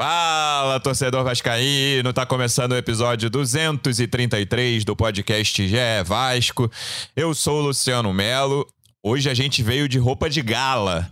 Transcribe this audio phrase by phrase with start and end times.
[0.00, 2.10] Fala, torcedor vascaíno!
[2.10, 5.76] Tá começando o episódio 233 do podcast GE
[6.06, 6.72] Vasco.
[7.14, 8.66] Eu sou o Luciano Melo.
[9.02, 11.06] Hoje a gente veio de roupa de gala.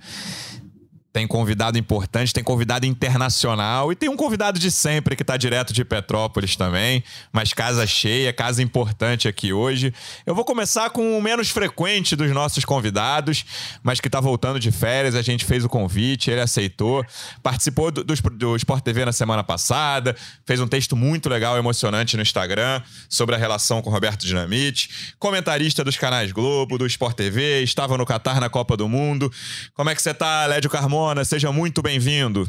[1.19, 5.73] Tem convidado importante, tem convidado internacional e tem um convidado de sempre que está direto
[5.73, 9.93] de Petrópolis também, mas casa cheia, casa importante aqui hoje.
[10.25, 13.45] Eu vou começar com o menos frequente dos nossos convidados,
[13.83, 15.17] mas que está voltando de férias.
[15.17, 17.05] A gente fez o convite, ele aceitou,
[17.43, 20.15] participou do, do, do Sport TV na semana passada,
[20.47, 25.83] fez um texto muito legal, emocionante no Instagram sobre a relação com Roberto Dinamite, comentarista
[25.83, 29.33] dos canais Globo, do Sport TV, estava no Catar na Copa do Mundo.
[29.75, 31.08] Como é que você está, Lédio Carmona?
[31.25, 32.49] Seja muito bem-vindo.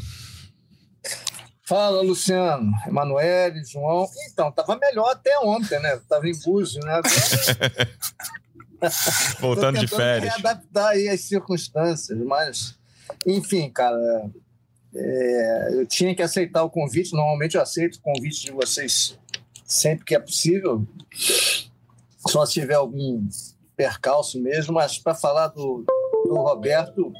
[1.62, 4.08] Fala, Luciano, Emanuele, João.
[4.30, 6.00] Então, tava melhor até ontem, né?
[6.08, 7.00] Tava em Búzios, né?
[9.38, 10.34] Voltando de férias.
[10.34, 12.76] adaptar aí as circunstâncias, mas,
[13.26, 13.96] enfim, cara,
[14.94, 17.12] é, eu tinha que aceitar o convite.
[17.12, 19.16] Normalmente eu aceito o convite de vocês
[19.64, 20.84] sempre que é possível,
[22.26, 23.24] só se tiver algum
[23.76, 25.84] percalço mesmo, mas para falar do,
[26.26, 27.12] do Roberto,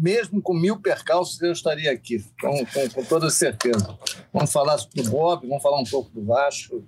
[0.00, 3.98] mesmo com mil percalços, eu estaria aqui, com, com, com toda certeza.
[4.32, 6.82] Vamos falar do Bob, vamos falar um pouco do Vasco.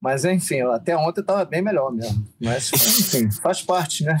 [0.00, 2.24] Mas, enfim, até ontem estava bem melhor mesmo.
[2.40, 4.16] Mas, enfim, faz parte, né?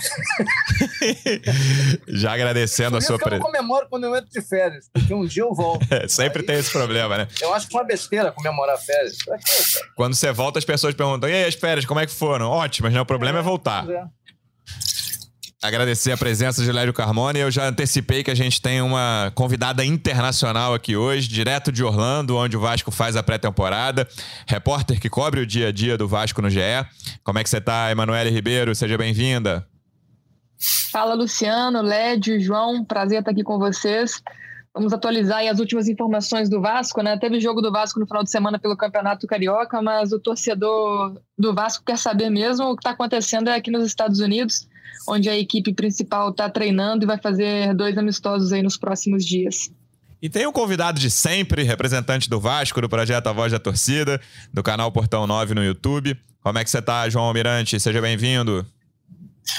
[2.08, 3.40] Já agradecendo a sua presença.
[3.40, 5.86] Eu comemoro quando eu entro de férias, porque um dia eu volto.
[5.90, 7.28] É, sempre aí, tem esse problema, né?
[7.40, 9.16] Eu acho que é uma besteira comemorar férias.
[9.96, 12.50] Quando você volta, as pessoas perguntam: e aí, as férias, como é que foram?
[12.50, 13.00] Ótimas, né?
[13.00, 13.88] O problema é, é voltar.
[13.88, 14.04] É.
[15.60, 17.36] Agradecer a presença de Lédio Carmona.
[17.36, 22.36] Eu já antecipei que a gente tem uma convidada internacional aqui hoje, direto de Orlando,
[22.36, 24.06] onde o Vasco faz a pré-temporada.
[24.46, 26.60] Repórter que cobre o dia a dia do Vasco no GE.
[27.24, 28.72] Como é que você está, Emanuele Ribeiro?
[28.72, 29.66] Seja bem-vinda.
[30.92, 32.84] Fala, Luciano, Lédio, João.
[32.84, 34.22] Prazer estar aqui com vocês.
[34.78, 37.18] Vamos atualizar as últimas informações do Vasco, né?
[37.18, 41.52] Teve jogo do Vasco no final de semana pelo Campeonato Carioca, mas o torcedor do
[41.52, 44.68] Vasco quer saber mesmo o que está acontecendo aqui nos Estados Unidos
[45.08, 49.70] onde a equipe principal está treinando e vai fazer dois amistosos aí nos próximos dias.
[50.20, 54.20] E tem um convidado de sempre, representante do Vasco, do projeto A Voz da Torcida,
[54.52, 56.16] do canal Portão 9 no YouTube.
[56.40, 57.78] Como é que você está, João Almirante?
[57.80, 58.66] Seja bem-vindo.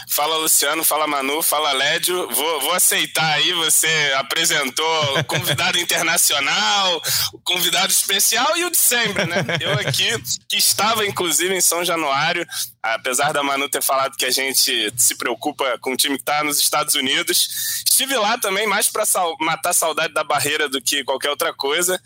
[0.10, 2.28] Fala Luciano, fala Manu, fala Lédio.
[2.30, 7.02] Vou, vou aceitar aí, você apresentou o convidado internacional,
[7.34, 9.38] o convidado especial e o de sempre, né?
[9.60, 10.10] Eu aqui,
[10.48, 12.46] que estava inclusive em São Januário,
[12.82, 16.44] apesar da Manu ter falado que a gente se preocupa com o time que está
[16.44, 19.04] nos Estados Unidos, estive lá também mais para
[19.40, 22.00] matar saudade da barreira do que qualquer outra coisa.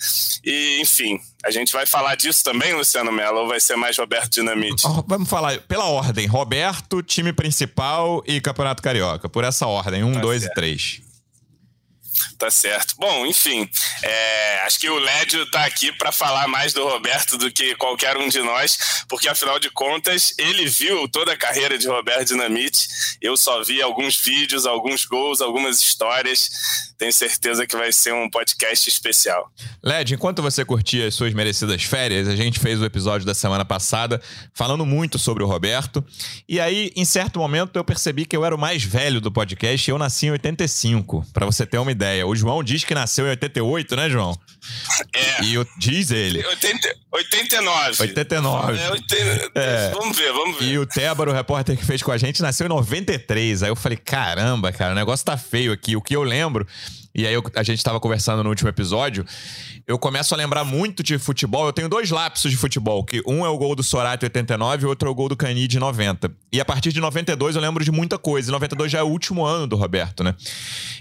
[0.43, 4.31] E, enfim, a gente vai falar disso também, Luciano Mello, ou vai ser mais Roberto
[4.31, 4.83] Dinamite?
[5.05, 9.27] Vamos falar pela ordem: Roberto, time principal e Campeonato Carioca.
[9.27, 10.51] Por essa ordem: um, tá dois certo.
[10.51, 11.01] e três.
[12.37, 12.95] Tá certo.
[12.97, 13.69] Bom, enfim,
[14.01, 18.17] é, acho que o Lédio tá aqui para falar mais do Roberto do que qualquer
[18.17, 22.87] um de nós, porque afinal de contas, ele viu toda a carreira de Roberto Dinamite.
[23.21, 26.49] Eu só vi alguns vídeos, alguns gols, algumas histórias.
[27.03, 29.51] Tenho certeza que vai ser um podcast especial.
[29.83, 33.65] Led, enquanto você curtia as suas merecidas férias, a gente fez o episódio da semana
[33.65, 34.21] passada
[34.53, 36.01] falando muito sobre o Roberto.
[36.47, 39.85] E aí, em certo momento, eu percebi que eu era o mais velho do podcast
[39.85, 42.25] e eu nasci em 85, para você ter uma ideia.
[42.25, 44.39] O João diz que nasceu em 88, né, João?
[45.13, 45.43] É.
[45.43, 46.41] E eu, diz ele.
[46.45, 48.01] 80, 89.
[48.01, 48.79] 89.
[48.79, 49.89] É, 80, é.
[49.89, 50.65] Vamos ver, vamos ver.
[50.67, 53.63] E o Tébaro, o repórter que fez com a gente, nasceu em 93.
[53.63, 55.97] Aí eu falei, caramba, cara, o negócio tá feio aqui.
[55.97, 56.65] O que eu lembro
[57.15, 59.25] e aí eu, a gente estava conversando no último episódio,
[59.85, 61.65] eu começo a lembrar muito de futebol.
[61.67, 64.85] Eu tenho dois lapsos de futebol, que um é o gol do Sorato 89 e
[64.87, 66.31] outro é o gol do Cani de 90.
[66.51, 68.49] E a partir de 92 eu lembro de muita coisa.
[68.49, 70.33] E 92 já é o último ano do Roberto, né?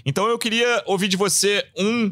[0.05, 2.11] Então eu queria ouvir de você um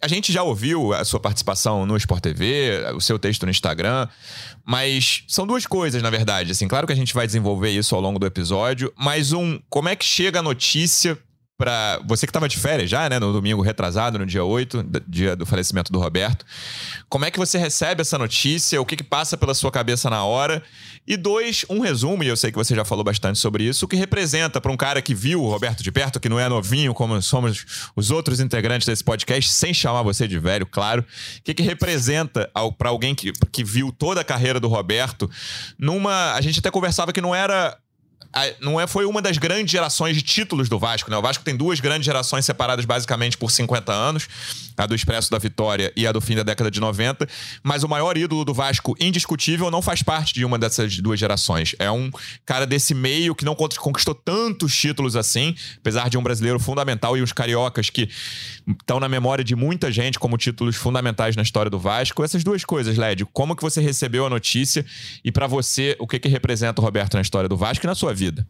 [0.00, 4.06] a gente já ouviu a sua participação no Sport TV, o seu texto no Instagram,
[4.64, 6.52] mas são duas coisas, na verdade.
[6.52, 9.88] Assim, claro que a gente vai desenvolver isso ao longo do episódio, mas um, como
[9.88, 11.18] é que chega a notícia
[11.58, 15.34] para você que estava de férias já, né, no domingo retrasado, no dia 8, dia
[15.34, 16.46] do falecimento do Roberto.
[17.08, 18.80] Como é que você recebe essa notícia?
[18.80, 20.62] O que, que passa pela sua cabeça na hora?
[21.04, 23.88] E dois, um resumo, e eu sei que você já falou bastante sobre isso, o
[23.88, 26.94] que representa para um cara que viu o Roberto de perto, que não é novinho
[26.94, 31.02] como somos os outros integrantes desse podcast, sem chamar você de velho, claro.
[31.38, 35.28] O que, que representa para alguém que, que viu toda a carreira do Roberto
[35.76, 36.34] numa.
[36.34, 37.76] A gente até conversava que não era
[38.60, 41.16] não é, foi uma das grandes gerações de títulos do Vasco, né?
[41.16, 44.28] O Vasco tem duas grandes gerações separadas basicamente por 50 anos,
[44.76, 47.26] a do Expresso da Vitória e a do fim da década de 90,
[47.62, 51.74] mas o maior ídolo do Vasco, indiscutível, não faz parte de uma dessas duas gerações.
[51.78, 52.10] É um
[52.44, 57.22] cara desse meio que não conquistou tantos títulos assim, apesar de um brasileiro fundamental e
[57.22, 58.08] os cariocas que
[58.80, 62.22] estão na memória de muita gente como títulos fundamentais na história do Vasco.
[62.22, 64.84] Essas duas coisas, Led, como que você recebeu a notícia
[65.24, 67.94] e para você, o que que representa o Roberto na história do Vasco e na
[67.94, 68.46] sua vida?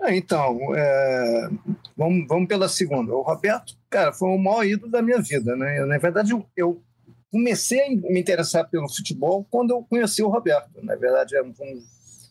[0.00, 1.48] É, então, é,
[1.96, 3.12] vamos, vamos pela segunda.
[3.14, 5.80] O Roberto, cara, foi o maior ídolo da minha vida, né?
[5.80, 6.82] Eu, na verdade, eu, eu,
[7.30, 10.70] comecei a me interessar pelo futebol quando eu conheci o Roberto.
[10.82, 11.52] Na verdade, é um,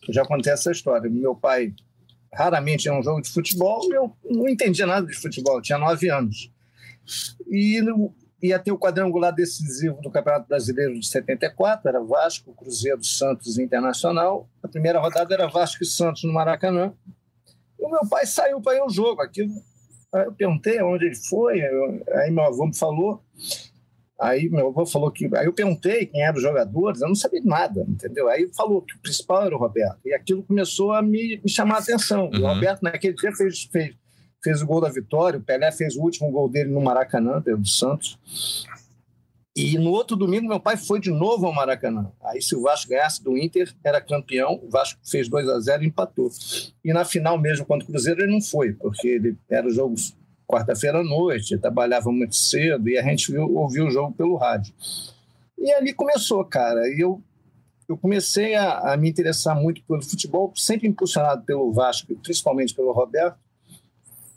[0.08, 1.10] já acontece essa história.
[1.10, 1.74] Meu pai
[2.32, 6.50] raramente ia um jogo de futebol eu não entendia nada de futebol, tinha nove anos.
[7.48, 7.80] E
[8.44, 13.62] ia ter o quadrangular decisivo do Campeonato Brasileiro de 74, era Vasco, Cruzeiro, Santos e
[13.62, 14.48] Internacional.
[14.62, 16.92] A primeira rodada era Vasco e Santos no Maracanã.
[17.78, 19.22] O meu pai saiu para ir ao jogo.
[19.22, 19.50] Aquilo,
[20.12, 21.62] eu perguntei onde ele foi,
[22.12, 23.22] aí meu avô me falou.
[24.20, 25.28] Aí meu avô falou que.
[25.36, 28.28] Aí eu perguntei quem eram os jogadores, eu não sabia nada, entendeu?
[28.28, 30.00] Aí falou que o principal era o Roberto.
[30.04, 32.30] E aquilo começou a me, me chamar a atenção.
[32.32, 32.42] Uhum.
[32.42, 33.94] O Roberto, naquele dia, fez, fez,
[34.44, 35.38] fez o gol da vitória.
[35.38, 38.18] O Pelé fez o último gol dele no Maracanã, do Santos.
[39.56, 42.10] E no outro domingo, meu pai foi de novo ao Maracanã.
[42.24, 44.60] Aí, se o Vasco ganhasse do Inter, era campeão.
[44.62, 46.28] O Vasco fez 2 a 0 e empatou.
[46.84, 49.94] E na final mesmo contra o Cruzeiro, ele não foi, porque ele era o jogo
[50.46, 54.74] quarta-feira à noite, trabalhava muito cedo e a gente viu, ouviu o jogo pelo rádio.
[55.56, 56.86] E ali começou, cara.
[56.88, 57.22] E eu,
[57.88, 62.92] eu comecei a, a me interessar muito pelo futebol, sempre impulsionado pelo Vasco, principalmente pelo
[62.92, 63.38] Roberto.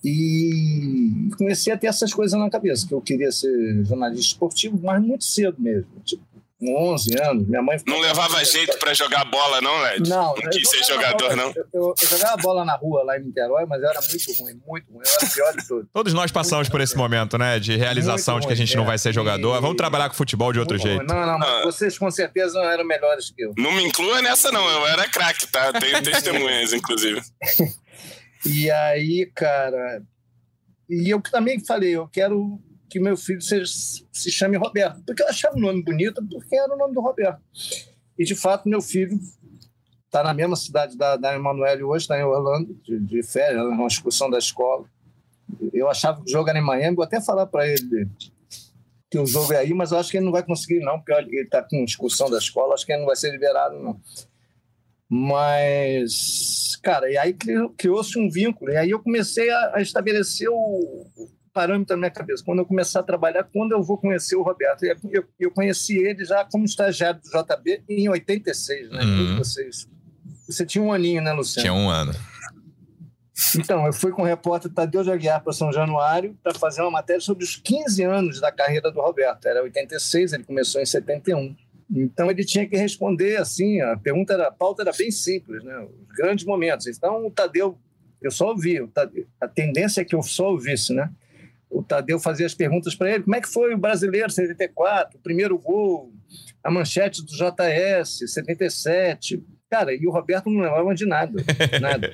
[0.10, 5.02] E comecei a ter essas coisas na cabeça, que eu queria ser jornalista esportivo, mas
[5.02, 5.90] muito cedo mesmo.
[6.06, 6.24] Tipo,
[6.58, 7.78] com 11 anos, minha mãe...
[7.86, 10.10] Não levava jeito para jogar bola, não, Led?
[10.10, 10.34] Não.
[10.34, 11.50] Não quis ser jogador, bola, não?
[11.50, 14.62] Eu, eu, eu, jogava bola na rua lá em Niterói, mas eu era muito ruim,
[14.66, 15.04] muito ruim.
[15.06, 15.88] Eu era o pior de todos.
[15.94, 17.04] Todos nós passamos muito por esse ruim.
[17.04, 17.60] momento, né?
[17.60, 19.58] De realização muito de que a gente ruim, não vai ser jogador.
[19.58, 19.62] E...
[19.62, 21.04] Vamos trabalhar com futebol de outro jeito.
[21.04, 21.62] Não, não, mas ah.
[21.66, 23.54] vocês com certeza não eram melhores que eu.
[23.58, 24.68] Não me inclua nessa, não.
[24.68, 25.74] Eu era craque, tá?
[25.74, 27.22] Tenho testemunhas, inclusive.
[28.46, 30.02] E aí, cara,
[30.90, 35.28] e eu também falei, eu quero que meu filho seja, se chame Roberto, porque eu
[35.28, 37.42] achava o nome bonito, porque era o nome do Roberto.
[38.18, 39.20] E, de fato, meu filho
[40.06, 43.88] está na mesma cidade da, da Emanuele hoje, está em Orlando, de, de férias, uma
[43.88, 44.86] excursão da escola.
[45.74, 48.10] Eu achava que o jogo era em Miami, vou até falar para ele
[49.10, 51.14] que o jogo é aí, mas eu acho que ele não vai conseguir, não, porque
[51.14, 54.00] ele está com excursão da escola, acho que ele não vai ser liberado, não.
[55.10, 57.36] Mas, cara, e aí
[57.78, 58.72] criou-se um vínculo.
[58.72, 61.06] E aí eu comecei a, estabelecer o,
[61.58, 62.44] parâmetro na minha cabeça.
[62.46, 64.84] Quando eu começar a trabalhar, quando eu vou conhecer o Roberto?
[64.84, 69.04] Eu, eu conheci ele já como estagiário do JB em 86, né?
[69.04, 69.38] Uhum.
[69.38, 69.88] Vocês,
[70.48, 71.64] você tinha um aninho, né, Luciano?
[71.64, 72.14] Tinha um ano.
[73.56, 76.92] Então, eu fui com o repórter Tadeu de Aguiar para São Januário para fazer uma
[76.92, 79.46] matéria sobre os 15 anos da carreira do Roberto.
[79.48, 81.56] Era 86, ele começou em 71.
[81.90, 85.80] Então ele tinha que responder assim, a pergunta era, a pauta era bem simples, né?
[85.80, 86.88] Os grandes momentos.
[86.88, 87.78] Então o Tadeu,
[88.22, 91.10] eu só ouvi, Tadeu, a tendência é que eu só ouvisse, né?
[91.70, 95.22] O Tadeu fazia as perguntas para ele, como é que foi o Brasileiro 74, o
[95.22, 96.12] primeiro gol,
[96.64, 101.44] a manchete do JS 77, Cara, e o Roberto não lembrava de nada.
[101.82, 102.12] Nada.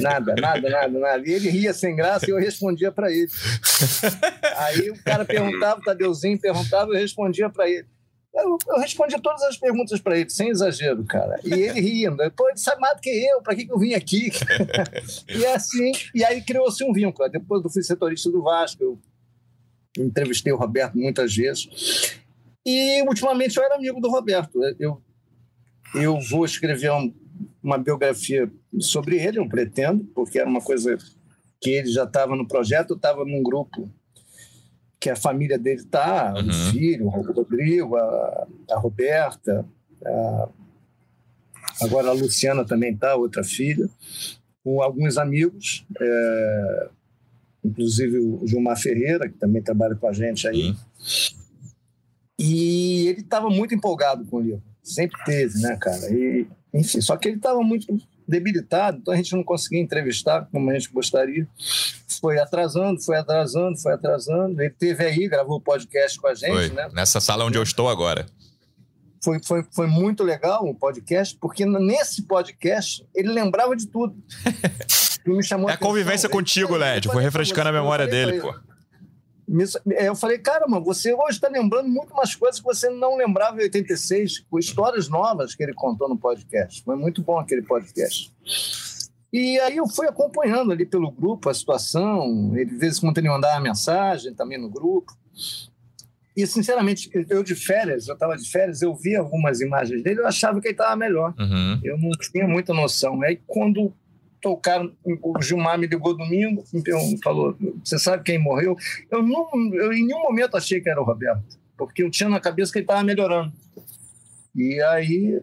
[0.00, 1.28] Nada, nada, nada, nada.
[1.28, 3.30] E ele ria sem graça e eu respondia para ele.
[4.56, 7.86] Aí o cara perguntava, o Tadeuzinho perguntava, eu respondia para ele.
[8.36, 11.40] Eu, eu respondi todas as perguntas para ele, sem exagero, cara.
[11.42, 12.30] E ele rindo.
[12.32, 14.30] Pô, ele sabe mais do que eu, para que, que eu vim aqui?
[15.28, 17.28] e é assim, e aí criou-se um vínculo.
[17.30, 19.00] Depois eu fui setorista do Vasco, eu
[20.04, 22.14] entrevistei o Roberto muitas vezes.
[22.64, 24.60] E ultimamente eu era amigo do Roberto.
[24.78, 25.00] Eu,
[25.94, 27.14] eu vou escrever um,
[27.62, 30.98] uma biografia sobre ele, eu pretendo, porque era uma coisa
[31.58, 33.90] que ele já estava no projeto, eu estava num grupo
[35.06, 36.48] que a família dele está, uhum.
[36.48, 39.64] o filho, o Rodrigo, a, a Roberta,
[40.04, 40.48] a,
[41.80, 43.88] agora a Luciana também está, outra filha,
[44.64, 46.88] com alguns amigos, é,
[47.64, 50.70] inclusive o Gilmar Ferreira, que também trabalha com a gente aí.
[50.70, 50.76] Uhum.
[52.36, 56.10] E ele estava muito empolgado com o livro, sempre teve, né, cara?
[56.12, 60.70] E, enfim, só que ele estava muito debilitado, então a gente não conseguia entrevistar como
[60.70, 61.46] a gente gostaria.
[62.20, 64.60] Foi atrasando, foi atrasando, foi atrasando.
[64.60, 66.68] Ele teve aí, gravou o podcast com a gente, foi.
[66.70, 66.88] né?
[66.92, 68.26] Nessa sala onde eu estou agora.
[69.22, 74.16] Foi, foi, foi muito legal o podcast, porque nesse podcast ele lembrava de tudo.
[75.68, 77.08] é a convivência contigo, Led.
[77.08, 78.54] Foi refrescando a memória dele, pô.
[79.98, 83.58] Eu falei, cara, mano, você hoje está lembrando muito mais coisas que você não lembrava
[83.58, 86.82] em 86, com histórias novas que ele contou no podcast.
[86.82, 88.32] Foi muito bom aquele podcast.
[89.32, 93.18] E aí eu fui acompanhando ali pelo grupo a situação, ele de vez em quando
[93.18, 95.12] ele mandava mensagem também no grupo.
[96.36, 100.26] E, sinceramente, eu de férias, eu estava de férias, eu vi algumas imagens dele, eu
[100.26, 101.34] achava que ele estava melhor.
[101.38, 101.80] Uhum.
[101.82, 103.22] Eu não tinha muita noção.
[103.22, 103.90] Aí, quando
[104.46, 108.76] tocaram, o Gilmar me ligou domingo, me falou: Você sabe quem morreu?
[109.10, 112.38] Eu, não, eu em nenhum momento achei que era o Roberto, porque eu tinha na
[112.38, 113.52] cabeça que ele estava melhorando.
[114.54, 115.42] E aí,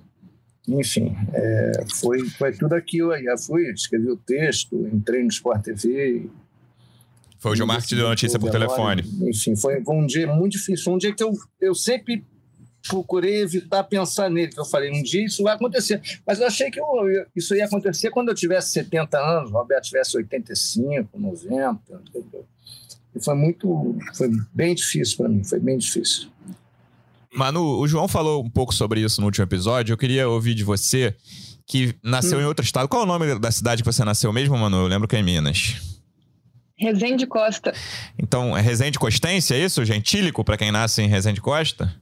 [0.70, 3.26] enfim, é, foi, foi tudo aquilo aí.
[3.26, 6.30] Eu fui, escrevi o texto, entrei no Sport TV.
[7.40, 9.04] Foi o Gilmar que te deu a notícia por telefone.
[9.22, 10.86] Enfim, foi, foi um dia muito difícil.
[10.86, 12.24] Foi um dia que eu, eu sempre
[12.88, 16.02] procurei evitar pensar nele, que eu falei, um dia isso vai acontecer.
[16.26, 16.86] Mas eu achei que eu,
[17.36, 21.80] isso ia acontecer quando eu tivesse 70 anos, o Roberto tivesse 85, 90.
[22.10, 22.46] Entendeu?
[23.16, 26.30] E foi muito, foi bem difícil para mim, foi bem difícil.
[27.34, 29.94] Manu, o João falou um pouco sobre isso no último episódio.
[29.94, 31.16] Eu queria ouvir de você
[31.66, 32.42] que nasceu hum.
[32.42, 32.88] em outro estado.
[32.88, 34.78] Qual é o nome da cidade que você nasceu mesmo, Manu?
[34.78, 35.76] Eu lembro que é em Minas.
[36.76, 37.74] Resende Costa.
[38.20, 39.86] Então, é Resende Costense, é isso?
[39.86, 41.94] Gentílico para quem nasce em Resende Costa?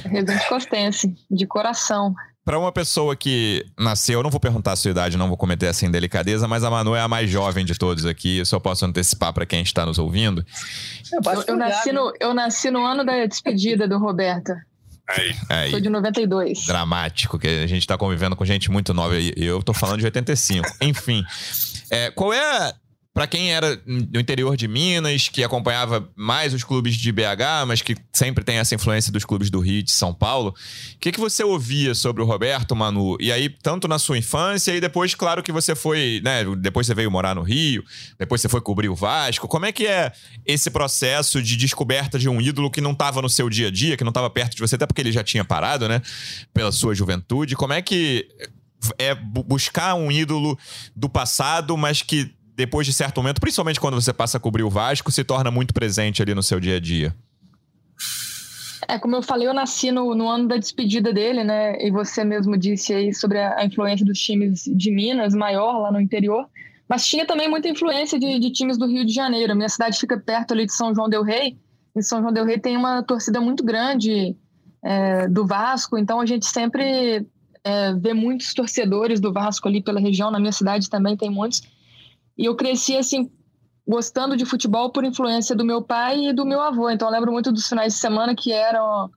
[0.00, 2.14] Resende Costense, de coração.
[2.44, 5.66] Para uma pessoa que nasceu, eu não vou perguntar a sua idade, não vou cometer
[5.66, 8.84] essa indelicadeza, mas a Manu é a mais jovem de todos aqui, eu só posso
[8.86, 10.46] antecipar para quem está nos ouvindo.
[11.12, 14.52] Eu, eu, nasci no, eu nasci no ano da despedida do Roberto.
[15.08, 15.34] Aí.
[15.48, 15.70] Aí.
[15.72, 16.66] Sou de 92.
[16.66, 20.04] Dramático, que a gente está convivendo com gente muito nova e eu tô falando de
[20.04, 20.68] 85.
[20.82, 21.24] Enfim,
[21.90, 22.72] é, qual é
[23.16, 27.80] para quem era do interior de Minas, que acompanhava mais os clubes de BH, mas
[27.80, 31.18] que sempre tem essa influência dos clubes do Rio de São Paulo, o que, que
[31.18, 33.16] você ouvia sobre o Roberto, Manu?
[33.18, 36.44] E aí, tanto na sua infância, e depois, claro que você foi, né?
[36.58, 37.82] Depois você veio morar no Rio,
[38.18, 39.48] depois você foi cobrir o Vasco.
[39.48, 40.12] Como é que é
[40.44, 43.96] esse processo de descoberta de um ídolo que não estava no seu dia a dia,
[43.96, 46.02] que não estava perto de você, até porque ele já tinha parado, né?
[46.52, 47.56] Pela sua juventude.
[47.56, 48.28] Como é que
[48.98, 50.58] é buscar um ídolo
[50.94, 54.70] do passado, mas que depois de certo momento, principalmente quando você passa a cobrir o
[54.70, 57.14] Vasco, se torna muito presente ali no seu dia a dia?
[58.88, 61.76] É, como eu falei, eu nasci no, no ano da despedida dele, né?
[61.84, 65.92] E você mesmo disse aí sobre a, a influência dos times de Minas, maior lá
[65.92, 66.48] no interior.
[66.88, 69.56] Mas tinha também muita influência de, de times do Rio de Janeiro.
[69.56, 71.58] Minha cidade fica perto ali de São João Del Rei.
[71.94, 74.36] Em São João Del Rei tem uma torcida muito grande
[74.82, 77.26] é, do Vasco, então a gente sempre
[77.64, 80.30] é, vê muitos torcedores do Vasco ali pela região.
[80.30, 81.62] Na minha cidade também tem muitos.
[82.36, 83.30] E eu cresci assim
[83.86, 86.90] gostando de futebol por influência do meu pai e do meu avô.
[86.90, 89.10] Então eu lembro muito dos finais de semana que eram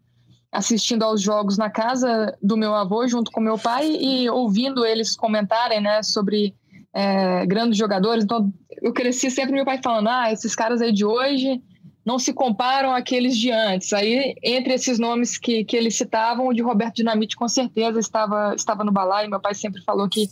[0.51, 5.15] assistindo aos jogos na casa do meu avô junto com meu pai e ouvindo eles
[5.15, 6.55] comentarem, né, sobre
[6.93, 8.23] é, grandes jogadores.
[8.23, 11.61] Então eu cresci sempre meu pai falando: "Ah, esses caras aí de hoje
[12.05, 13.91] não se comparam àqueles de antes".
[13.93, 18.53] Aí entre esses nomes que, que eles citavam, o de Roberto Dinamite com certeza estava
[18.55, 19.29] estava no balaio.
[19.29, 20.29] Meu pai sempre falou que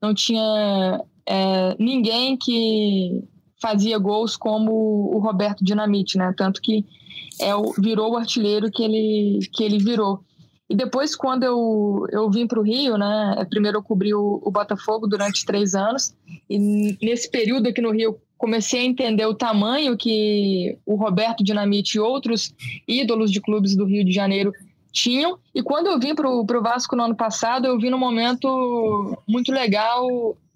[0.00, 3.22] não tinha é, ninguém que
[3.60, 4.72] fazia gols como
[5.14, 6.34] o Roberto Dinamite, né?
[6.36, 6.84] Tanto que
[7.40, 10.20] é o, virou o artilheiro que ele, que ele virou.
[10.68, 13.36] E depois, quando eu, eu vim para o Rio, né?
[13.38, 16.14] É, primeiro eu cobri o, o, Botafogo durante três anos.
[16.48, 21.96] E nesse período aqui no Rio, comecei a entender o tamanho que o Roberto Dinamite
[21.96, 22.54] e outros
[22.88, 24.52] ídolos de clubes do Rio de Janeiro
[24.94, 25.38] tinham.
[25.52, 29.52] E quando eu vim para o Vasco no ano passado, eu vim num momento muito
[29.52, 30.06] legal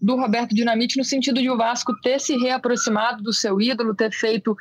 [0.00, 4.12] do Roberto Dinamite, no sentido de o Vasco ter se reaproximado do seu ídolo, ter
[4.12, 4.56] feito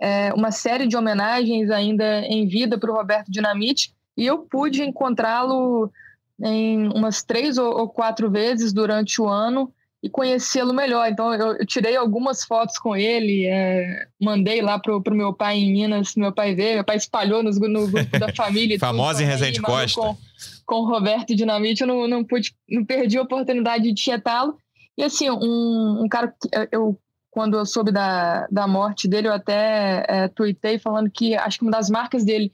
[0.00, 4.82] é, uma série de homenagens ainda em vida para o Roberto Dinamite, e eu pude
[4.82, 5.92] encontrá-lo
[6.42, 11.10] em umas três ou quatro vezes durante o ano e conhecê-lo melhor.
[11.10, 15.58] Então, eu, eu, tirei algumas fotos com ele, é, mandei lá pro, pro meu pai
[15.58, 18.78] em Minas, meu pai veio, meu pai espalhou nos, no grupo da família.
[18.78, 20.00] Famosa em Resende Costa.
[20.00, 20.16] Com,
[20.64, 24.56] com o Roberto Dinamite, eu não, não, pude, não perdi a oportunidade de tietá-lo.
[24.96, 26.98] E assim, um, um cara que eu,
[27.30, 31.64] quando eu soube da, da morte dele, eu até é, tuitei falando que acho que
[31.64, 32.50] uma das marcas dele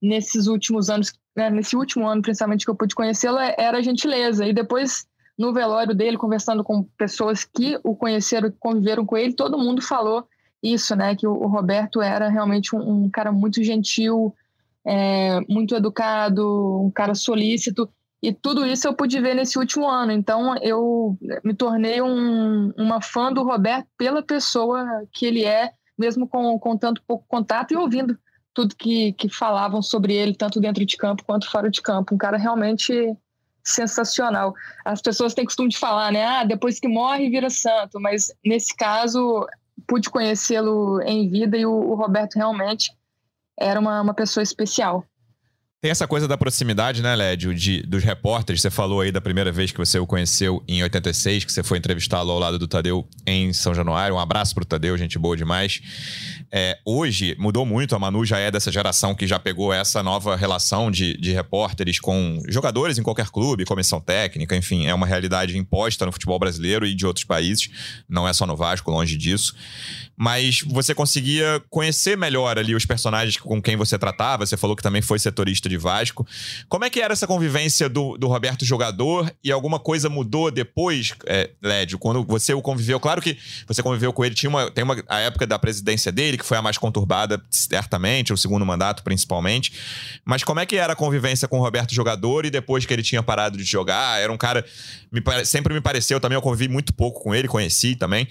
[0.00, 3.82] nesses últimos anos, né, nesse último ano principalmente que eu pude conhecê-lo, é, era a
[3.82, 4.46] gentileza.
[4.46, 5.06] E depois,
[5.38, 10.26] no velório dele, conversando com pessoas que o conheceram, conviveram com ele, todo mundo falou
[10.62, 11.14] isso, né?
[11.14, 14.34] Que o, o Roberto era realmente um, um cara muito gentil,
[14.84, 17.88] é, muito educado, um cara solícito.
[18.20, 20.10] E tudo isso eu pude ver nesse último ano.
[20.10, 26.26] Então eu me tornei um, uma fã do Roberto pela pessoa que ele é, mesmo
[26.26, 28.18] com, com tanto pouco contato e ouvindo
[28.52, 32.12] tudo que, que falavam sobre ele, tanto dentro de campo quanto fora de campo.
[32.12, 33.16] Um cara realmente
[33.70, 34.54] sensacional.
[34.84, 36.24] As pessoas têm costume de falar, né?
[36.24, 38.00] Ah, depois que morre, vira santo.
[38.00, 39.46] Mas nesse caso,
[39.86, 42.92] pude conhecê-lo em vida e o, o Roberto realmente
[43.58, 45.04] era uma, uma pessoa especial.
[45.80, 48.60] Tem essa coisa da proximidade, né, Lédio, de, dos repórteres.
[48.60, 51.78] Você falou aí da primeira vez que você o conheceu em 86, que você foi
[51.78, 54.16] entrevistá-lo ao lado do Tadeu em São Januário.
[54.16, 55.80] Um abraço pro Tadeu, gente boa demais.
[56.50, 60.34] É, hoje mudou muito, a Manu já é dessa geração que já pegou essa nova
[60.34, 65.56] relação de, de repórteres com jogadores em qualquer clube, comissão técnica, enfim, é uma realidade
[65.56, 67.68] imposta no futebol brasileiro e de outros países,
[68.08, 69.54] não é só no Vasco, longe disso.
[70.16, 74.82] Mas você conseguia conhecer melhor ali os personagens com quem você tratava, você falou que
[74.82, 76.26] também foi setorista de Vasco.
[76.68, 81.14] Como é que era essa convivência do, do Roberto jogador e alguma coisa mudou depois,
[81.26, 82.98] é, Lédio, quando você o conviveu?
[82.98, 86.38] Claro que você conviveu com ele, tinha uma, tem uma, a época da presidência dele,
[86.38, 89.72] que foi a mais conturbada, certamente, o segundo mandato principalmente.
[90.24, 93.02] Mas como é que era a convivência com o Roberto jogador e depois que ele
[93.02, 94.20] tinha parado de jogar?
[94.20, 94.64] Era um cara.
[95.10, 98.28] Me, sempre me pareceu também, eu convivi muito pouco com ele, conheci também.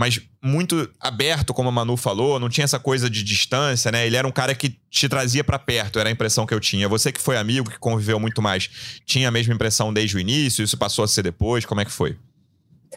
[0.00, 4.06] Mas muito aberto, como a Manu falou, não tinha essa coisa de distância, né?
[4.06, 6.88] Ele era um cara que te trazia para perto, era a impressão que eu tinha.
[6.88, 10.64] Você que foi amigo, que conviveu muito mais, tinha a mesma impressão desde o início?
[10.64, 11.66] Isso passou a ser depois?
[11.66, 12.16] Como é que foi?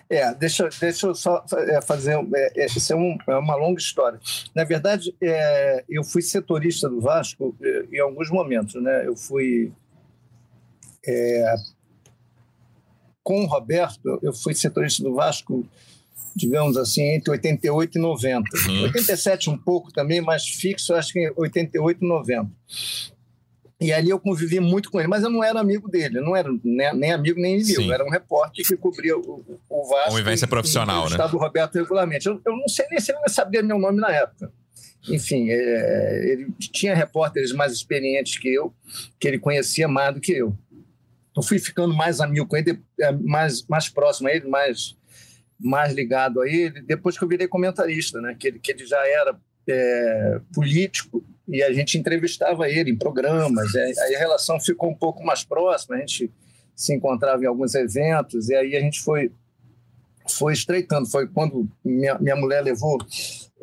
[0.10, 2.18] É, deixa, deixa eu só é, fazer.
[2.36, 4.18] É, é, isso é, um, é, uma longa história.
[4.56, 8.82] Na verdade, é, eu fui setorista do Vasco é, em alguns momentos.
[8.82, 9.06] Né?
[9.06, 9.74] Eu fui.
[11.06, 11.56] É,
[13.22, 15.68] com o Roberto, eu fui setorista do Vasco,
[16.36, 18.50] digamos assim, entre 88 e 90.
[18.68, 18.84] Uhum.
[18.84, 22.52] 87 um pouco também, mas fixo, acho que 88 e 90.
[23.84, 26.50] E ali eu convivi muito com ele, mas eu não era amigo dele, não era
[26.64, 27.92] nem, nem amigo nem inimigo, Sim.
[27.92, 30.12] era um repórter que cobria o, o Vasco.
[30.12, 31.18] Convivência profissional, né?
[31.18, 32.28] do Roberto regularmente.
[32.28, 34.52] Eu, eu, não sei nem se ele sabia meu nome na época.
[35.10, 38.74] Enfim, é, ele tinha repórteres mais experientes que eu,
[39.20, 40.56] que ele conhecia mais do que eu.
[41.36, 44.96] Eu fui ficando mais amigo com ele, é, mais, mais próximo a ele, mais,
[45.64, 48.36] mais ligado a ele, depois que eu virei comentarista, né?
[48.38, 49.36] que, ele, que ele já era
[49.68, 55.24] é, político e a gente entrevistava ele em programas, aí a relação ficou um pouco
[55.24, 56.32] mais próxima, a gente
[56.76, 59.32] se encontrava em alguns eventos, e aí a gente foi,
[60.28, 61.10] foi estreitando.
[61.10, 62.98] Foi quando minha, minha mulher levou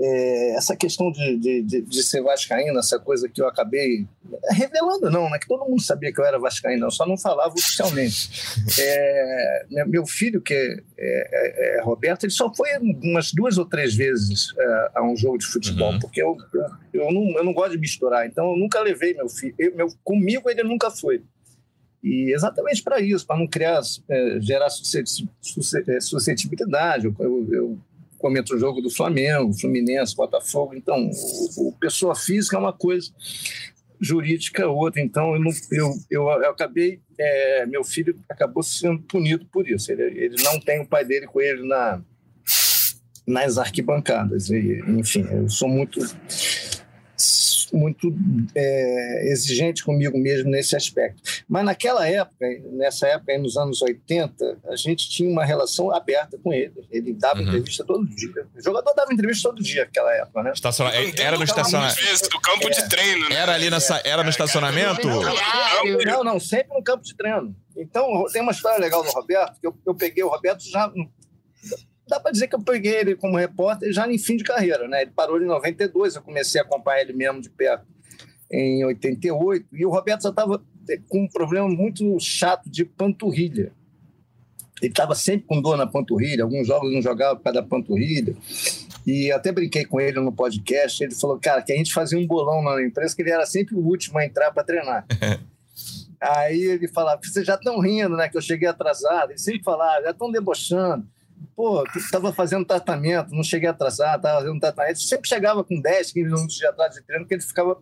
[0.02, 4.06] é, essa questão de, de, de, de, ser vascaína, essa coisa que eu acabei
[4.50, 5.38] revelando, não, né?
[5.38, 8.30] Que todo mundo sabia que eu era vascaína, eu só não falava oficialmente.
[8.78, 13.94] É, meu filho, que é, é, é, Roberto, ele só foi umas duas ou três
[13.94, 15.98] vezes é, a um jogo de futebol, uhum.
[15.98, 19.28] porque eu, eu, eu, não, eu não gosto de misturar, então eu nunca levei meu
[19.28, 19.54] filho.
[19.58, 21.22] Eu, meu, comigo ele nunca foi.
[22.02, 27.04] E exatamente para isso, para não criar, é, gerar suscetibilidade.
[27.04, 27.14] Eu,
[27.52, 27.78] eu,
[28.20, 30.74] eu comento o jogo do Flamengo, Fluminense, Botafogo.
[30.74, 31.10] Então,
[31.56, 33.10] o, o pessoa física é uma coisa,
[34.00, 35.00] jurídica é outra.
[35.00, 39.90] Então, eu, não, eu, eu, eu acabei, é, meu filho acabou sendo punido por isso.
[39.90, 42.02] Ele, ele não tem o pai dele com ele na,
[43.26, 44.50] nas arquibancadas.
[44.50, 46.00] E, enfim, eu sou muito
[47.72, 48.12] muito
[48.52, 51.39] é, exigente comigo mesmo nesse aspecto.
[51.50, 56.52] Mas naquela época, nessa época, nos anos 80, a gente tinha uma relação aberta com
[56.52, 56.86] ele.
[56.92, 57.48] Ele dava uhum.
[57.48, 58.46] entrevista todo dia.
[58.56, 60.52] O jogador dava entrevista todo dia naquela época, né?
[60.54, 60.92] Estaciona...
[60.94, 62.28] Era no estacionamento.
[62.30, 62.70] Do campo é.
[62.70, 63.34] de treino, né?
[63.34, 64.00] Era ali nessa...
[64.04, 65.08] Era no estacionamento?
[66.06, 67.52] Não, não, sempre no campo de treino.
[67.76, 70.88] Então, tem uma história legal do Roberto, que eu, eu peguei o Roberto já
[72.06, 75.02] dá para dizer que eu peguei ele como repórter já em fim de carreira, né?
[75.02, 77.86] Ele parou em 92, eu comecei a acompanhar ele mesmo de perto
[78.50, 80.60] em 88, e o Roberto já estava
[81.08, 83.72] com um problema muito chato de panturrilha.
[84.80, 88.34] Ele estava sempre com dor na panturrilha, alguns jogos não jogava por causa da panturrilha.
[89.06, 91.02] E até brinquei com ele no podcast.
[91.02, 93.74] Ele falou, cara, que a gente fazia um bolão na empresa que ele era sempre
[93.74, 95.06] o último a entrar para treinar.
[96.20, 98.28] Aí ele falava, vocês já estão rindo, né?
[98.28, 99.30] Que eu cheguei atrasado.
[99.30, 101.06] Ele sempre falava, já estão debochando
[101.60, 105.00] pô, estava fazendo tratamento, não cheguei atrasado, estava fazendo tratamento.
[105.00, 107.78] Sempre chegava com 10, 15 minutos de atraso de treino, porque ele ficava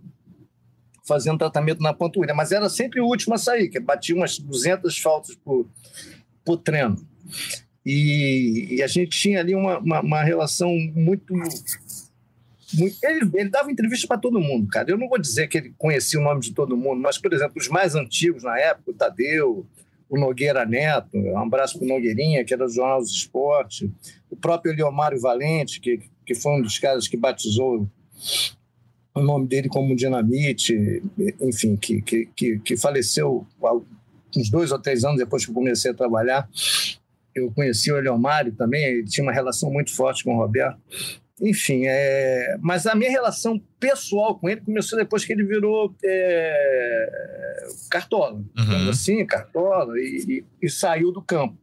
[1.09, 4.97] fazendo tratamento na panturrilha, mas era sempre o último a sair, que batia umas 200
[4.99, 5.67] faltas por,
[6.45, 6.97] por treino.
[7.85, 11.35] E, e a gente tinha ali uma, uma, uma relação muito
[13.03, 14.91] ele, ele, dava entrevista para todo mundo, cara.
[14.91, 17.55] Eu não vou dizer que ele conhecia o nome de todo mundo, mas, por exemplo,
[17.57, 19.67] os mais antigos na época, o Tadeu,
[20.09, 23.89] o Nogueira Neto, um abraço para o Nogueirinha, que era do Jornal dos Esportes,
[24.31, 27.89] o próprio Leomário Valente, que, que foi um dos caras que batizou
[29.19, 31.03] o nome dele como Dinamite,
[31.41, 33.47] enfim, que, que, que, que faleceu
[34.37, 36.49] uns dois ou três anos depois que eu comecei a trabalhar.
[37.35, 40.79] Eu conheci o Leomário também, ele tinha uma relação muito forte com o Roberto.
[41.41, 42.57] Enfim, é...
[42.61, 47.67] mas a minha relação pessoal com ele começou depois que ele virou é...
[47.91, 48.91] cartola, uhum.
[48.91, 51.57] assim, cartola, e, e, e, saiu do campo.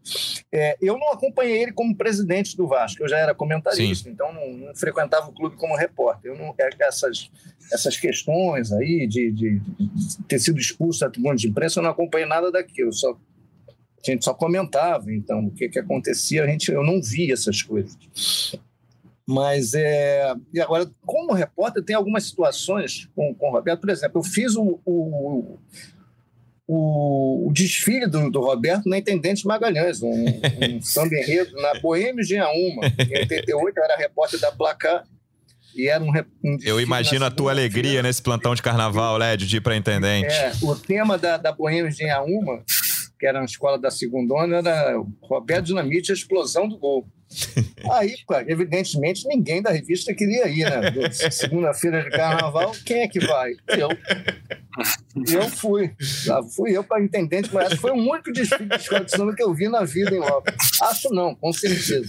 [0.52, 4.12] É, eu não acompanhei ele como presidente do Vasco, eu já era comentarista, Sim.
[4.12, 6.32] então não, não, frequentava o clube como repórter.
[6.32, 7.30] Eu não, é, essas,
[7.72, 11.92] essas questões aí de, de, de ter sido expulso da tribuna de imprensa, eu não
[11.92, 13.18] acompanhei nada daquilo, só
[14.08, 17.62] a gente só comentava, então, o que, que acontecia, a gente, eu não via essas
[17.64, 17.98] coisas.
[19.28, 20.34] Mas é.
[20.54, 23.82] E agora, como repórter, tem algumas situações com, com o Roberto.
[23.82, 25.60] Por exemplo, eu fiz o, o,
[26.68, 32.28] o, o desfile do, do, Roberto na Intendente Magalhães, um, um samba enredo na Boêmios
[32.28, 32.86] de Auma.
[33.00, 35.04] Em 88, eu era repórter da Placar.
[35.76, 36.10] E era um,
[36.44, 40.34] um Eu imagino a tua alegria nesse plantão de carnaval, Lédio, de ir para Intendente.
[40.34, 42.64] É, o tema da, da Boêmios de Auma,
[43.20, 47.06] que era na escola da Segundona, era Roberto Dinamite, a explosão do gol.
[47.92, 48.16] Aí,
[48.48, 51.12] evidentemente, ninguém da revista queria ir, né?
[51.32, 53.54] Segunda-feira de carnaval, quem é que vai?
[53.68, 53.90] Eu.
[55.32, 55.94] Eu fui.
[56.26, 59.44] Lá fui eu para intendente, mas foi o único desfile de escola de samba que
[59.44, 60.54] eu vi na vida em Lopes.
[60.82, 62.06] Acho não, com certeza.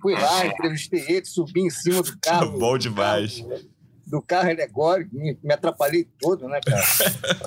[0.00, 2.58] Fui lá, entrevistei ele, subi em cima do carro.
[2.58, 3.40] Bom demais.
[3.40, 3.62] Do carro,
[4.06, 6.82] do carro alegórico, me, me atrapalhei todo, né, cara?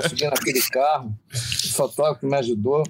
[0.08, 1.17] Subi naquele carro.
[1.34, 2.84] O fotógrafo me ajudou.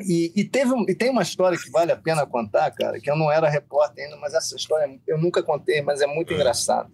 [0.00, 3.16] E, e, teve, e tem uma história que vale a pena contar, cara, que eu
[3.16, 6.90] não era repórter ainda, mas essa história eu nunca contei, mas é muito engraçado.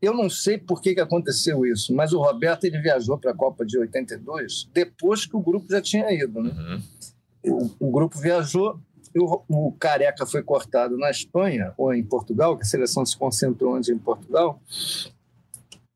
[0.00, 3.36] Eu não sei por que, que aconteceu isso, mas o Roberto ele viajou para a
[3.36, 6.42] Copa de 82 depois que o grupo já tinha ido.
[6.42, 6.50] Né?
[7.44, 7.70] Uhum.
[7.78, 8.80] O, o, grupo viajou,
[9.16, 13.74] o, o Careca foi cortado na Espanha ou em Portugal, que a seleção se concentrou
[13.74, 14.60] antes em Portugal,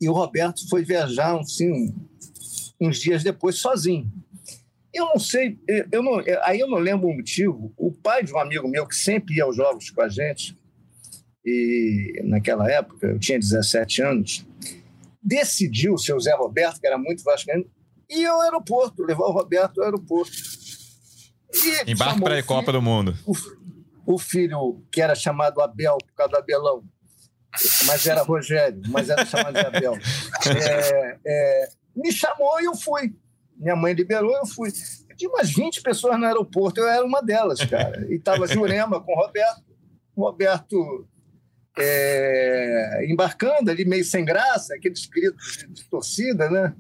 [0.01, 1.94] e o Roberto foi viajar assim,
[2.81, 4.12] uns dias depois sozinho.
[4.96, 5.59] Eu não sei,
[5.92, 7.70] eu não, aí eu não lembro o motivo.
[7.76, 10.59] O pai de um amigo meu que sempre ia aos jogos com a gente,
[11.44, 14.46] e naquela época, eu tinha 17 anos,
[15.22, 17.66] decidiu, o seu Zé Roberto, que era muito vascaíno,
[18.09, 20.32] ir ao aeroporto, levar o Roberto ao aeroporto.
[21.87, 23.14] Embarque para a Copa do Mundo.
[23.26, 26.82] O, o, filho, que era chamado Abel, por causa do Abelão,
[27.87, 29.92] mas era Rogério, mas era chamado de Abel,
[30.50, 33.14] é, é, me chamou e eu fui.
[33.59, 34.71] Minha mãe liberou, eu fui.
[35.16, 38.07] Tinha umas 20 pessoas no aeroporto, eu era uma delas, cara.
[38.09, 39.64] E estava Jurema com o Roberto.
[40.14, 41.07] O Roberto
[41.79, 46.75] é, embarcando ali, meio sem graça, aqueles gritos de, de torcida, né?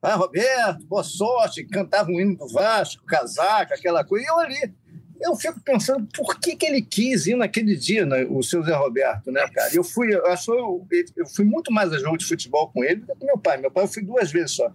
[0.00, 4.24] Ah, Roberto, boa sorte, cantava um hino do Vasco, casaca, aquela coisa.
[4.24, 4.74] E eu ali,
[5.20, 8.74] eu fico pensando por que, que ele quis ir naquele dia, né, o seu Zé
[8.76, 9.74] Roberto, né, cara?
[9.74, 12.96] Eu fui, eu, acho, eu, eu fui muito mais a jogo de futebol com ele
[12.96, 13.56] do que com meu pai.
[13.56, 14.72] Meu pai eu fui duas vezes só.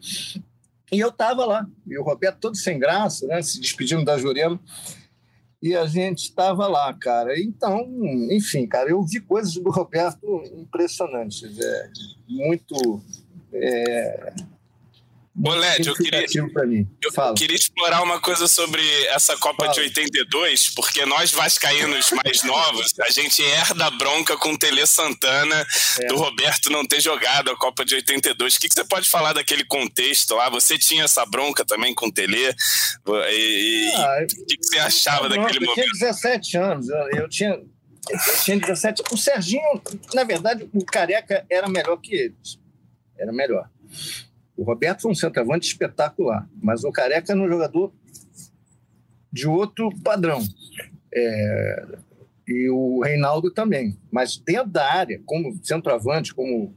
[0.94, 4.60] E eu estava lá, e o Roberto todo sem graça, né, se despedindo da Jurema,
[5.62, 7.40] e a gente estava lá, cara.
[7.40, 7.90] Então,
[8.30, 11.90] enfim, cara, eu vi coisas do Roberto impressionantes, é,
[12.28, 13.02] muito...
[13.54, 14.34] É,
[15.36, 16.26] Led, eu queria,
[17.02, 19.74] eu queria explorar uma coisa sobre essa Copa Fala.
[19.74, 24.86] de 82, porque nós vascaínos mais novos, a gente herda a bronca com o Tele
[24.86, 25.66] Santana,
[26.02, 26.06] é.
[26.06, 28.56] do Roberto não ter jogado a Copa de 82.
[28.56, 30.50] O que, que, você pode falar daquele contexto lá?
[30.50, 32.54] Você tinha essa bronca também com o Tele?
[33.32, 35.80] E, ah, o que, que, você achava daquele eu momento?
[35.80, 37.60] Eu tinha 17 anos, eu, eu tinha...
[38.10, 39.02] Eu tinha 17.
[39.14, 39.82] O Serginho,
[40.14, 42.60] na verdade, o Careca era melhor que eles.
[43.18, 43.70] Era melhor.
[44.56, 47.92] O Roberto foi um centroavante espetacular, mas o Careca era um jogador
[49.32, 50.40] de outro padrão.
[51.14, 51.86] É,
[52.48, 53.98] e o Reinaldo também.
[54.12, 56.76] Mas dentro da área, como centroavante, como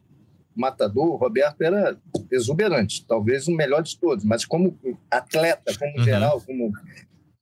[0.54, 1.98] matador, o Roberto era
[2.30, 4.78] exuberante, talvez o melhor de todos, mas como
[5.10, 6.04] atleta, como uhum.
[6.04, 6.72] geral, como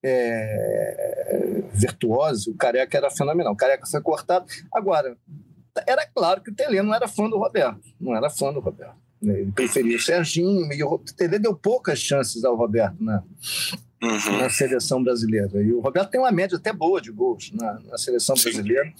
[0.02, 3.52] é, virtuoso, o Careca era fenomenal.
[3.52, 4.46] O Careca foi cortado.
[4.72, 5.16] Agora,
[5.86, 9.03] era claro que o Tele não era fã do Roberto, não era fã do Roberto.
[9.24, 9.40] Né?
[9.40, 13.22] Ele preferia o Serginho, e o Tele deu poucas chances ao Roberto na,
[14.02, 14.38] uhum.
[14.38, 15.62] na seleção brasileira.
[15.62, 18.44] E o Roberto tem uma média até boa de gols na, na seleção Sim.
[18.44, 18.92] brasileira.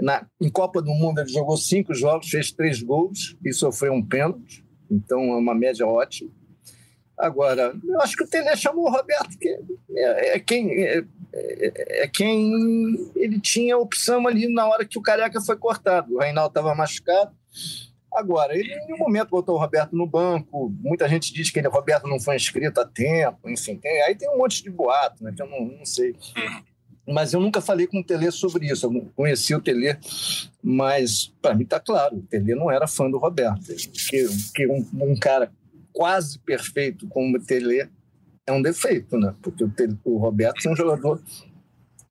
[0.00, 4.04] Na, em Copa do Mundo, ele jogou cinco jogos, fez três gols e sofreu um
[4.04, 4.64] pênalti.
[4.90, 6.30] Então, é uma média ótima.
[7.16, 9.48] Agora, eu acho que o Tele chamou o Roberto, que
[9.96, 10.84] é, é quem.
[10.84, 16.14] É, é, é, quem ele tinha opção ali na hora que o Careca foi cortado.
[16.14, 17.32] O Reinaldo estava machucado,
[18.18, 20.74] Agora, ele em nenhum momento botou o Roberto no banco.
[20.80, 23.76] Muita gente diz que ele, Roberto não foi inscrito a tempo, enfim.
[23.76, 25.32] Tem, aí tem um monte de boato, né?
[25.34, 26.16] Que eu não, não sei.
[27.06, 28.86] Mas eu nunca falei com o Tele sobre isso.
[28.86, 29.96] Eu conheci o Tele,
[30.60, 33.72] mas para mim está claro: o Tele não era fã do Roberto.
[34.10, 35.52] Que, que um, um cara
[35.92, 37.88] quase perfeito como o Tele
[38.44, 39.32] é um defeito, né?
[39.40, 41.22] Porque o, Tele, o Roberto é um jogador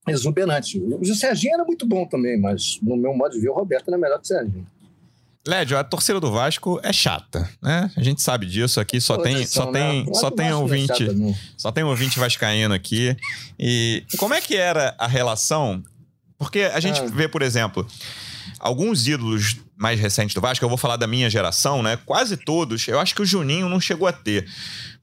[0.08, 0.80] exuberante.
[0.80, 3.98] O Serginho era muito bom também, mas no meu modo de ver, o Roberto era
[3.98, 4.67] melhor que o Serginho.
[5.47, 7.89] Lédio, a torcida do Vasco é chata, né?
[7.95, 10.13] A gente sabe disso aqui, só tem, só tem, né?
[10.13, 13.15] só tem ouvinte, é só tem ouvinte vascaíno aqui.
[13.57, 15.81] E como é que era a relação?
[16.38, 17.05] Porque a gente ah.
[17.05, 17.88] vê, por exemplo,
[18.60, 21.98] alguns ídolos mais recentes do Vasco, eu vou falar da minha geração, né?
[22.04, 24.48] Quase todos, eu acho que o Juninho não chegou a ter.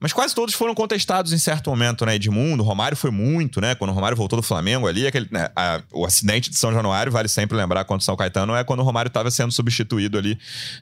[0.01, 2.15] Mas quase todos foram contestados em certo momento, né?
[2.15, 3.73] Edmundo, Romário foi muito, né?
[3.73, 5.49] Quando o Romário voltou do Flamengo ali, aquele, né?
[5.55, 8.81] a, o acidente de São Januário, vale sempre lembrar contra o São Caetano, é quando
[8.81, 10.37] o Romário estava sendo substituído ali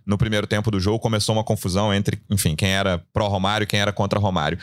[0.05, 0.97] no primeiro tempo do jogo.
[0.97, 4.57] Começou uma confusão entre, enfim, quem era pró-Romário e quem era contra Romário.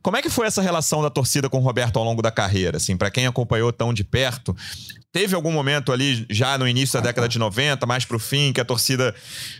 [0.00, 2.78] Como é que foi essa relação da torcida com o Roberto ao longo da carreira?
[2.78, 4.56] Assim, para quem acompanhou tão de perto,
[5.12, 8.60] Teve algum momento ali, já no início da década de 90, mais pro fim, que
[8.60, 9.12] a torcida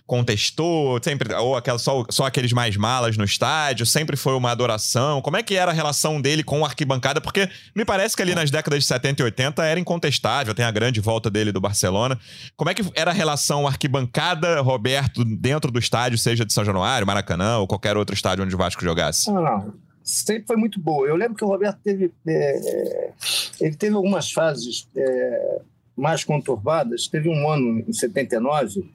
[0.07, 5.21] contestou, sempre, ou aquela, só, só aqueles mais malas no estádio, sempre foi uma adoração.
[5.21, 7.21] Como é que era a relação dele com a arquibancada?
[7.21, 10.71] Porque me parece que ali nas décadas de 70 e 80 era incontestável, tem a
[10.71, 12.17] grande volta dele do Barcelona.
[12.57, 17.05] Como é que era a relação arquibancada, Roberto, dentro do estádio, seja de São Januário,
[17.05, 19.29] Maracanã ou qualquer outro estádio onde o Vasco jogasse?
[19.33, 21.07] Não, não sempre foi muito boa.
[21.07, 23.12] Eu lembro que o Roberto teve, é,
[23.61, 25.61] ele teve algumas fases é,
[25.96, 27.07] mais conturbadas.
[27.07, 28.90] Teve um ano em 79,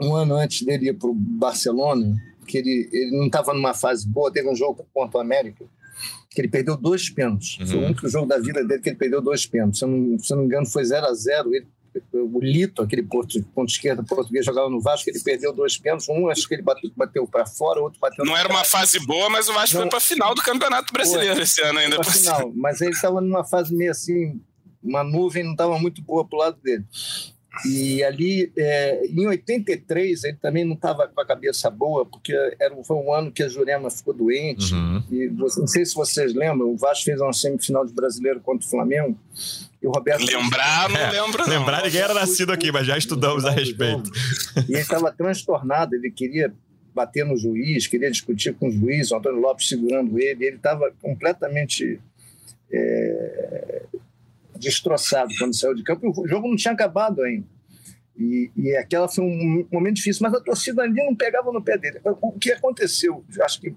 [0.00, 4.06] um ano antes dele ir para o Barcelona, que ele, ele não estava numa fase
[4.08, 4.32] boa.
[4.32, 5.64] Teve um jogo contra o América
[6.36, 7.58] que ele perdeu dois pênaltis.
[7.58, 7.66] Uhum.
[7.66, 9.78] Foi o único jogo da vida dele que ele perdeu dois pênaltis.
[9.78, 11.66] Se eu não, se eu não me engano, foi 0 a 0 Ele
[12.12, 16.08] o Lito, aquele ponto, ponto esquerdo português, jogava no Vasco, ele perdeu dois pênaltis.
[16.08, 18.24] Um acho que ele bateu, bateu para fora, outro bateu.
[18.24, 20.92] Não era uma fase boa, mas o Vasco não, foi para a final do Campeonato
[20.92, 21.96] Brasileiro esse ano ainda.
[21.96, 24.40] Por final, mas ele estava numa fase meio assim,
[24.82, 26.84] uma nuvem não estava muito boa para o lado dele.
[27.64, 32.74] E ali, é, em 83, ele também não estava com a cabeça boa, porque era,
[32.84, 34.74] foi um ano que a Jurema ficou doente.
[34.74, 35.02] Uhum.
[35.10, 38.70] E não sei se vocês lembram, o Vasco fez uma semifinal de brasileiro contra o
[38.70, 39.18] Flamengo.
[39.86, 40.26] E o Roberto.
[40.26, 41.48] Lembrar, não é, lembro, não.
[41.48, 44.10] Lembrar, ninguém era nascido aqui, mas já estudamos a respeito.
[44.68, 46.52] E ele estava transtornado, ele queria
[46.92, 50.44] bater no juiz, queria discutir com o juiz, o Antônio Lopes segurando ele.
[50.44, 52.00] Ele estava completamente.
[52.72, 53.82] É,
[54.58, 56.12] destroçado quando saiu de campo.
[56.18, 57.46] O jogo não tinha acabado ainda.
[58.18, 61.76] E, e aquela foi um momento difícil, mas a torcida ali não pegava no pé
[61.76, 62.00] dele.
[62.04, 63.74] O que aconteceu, acho que,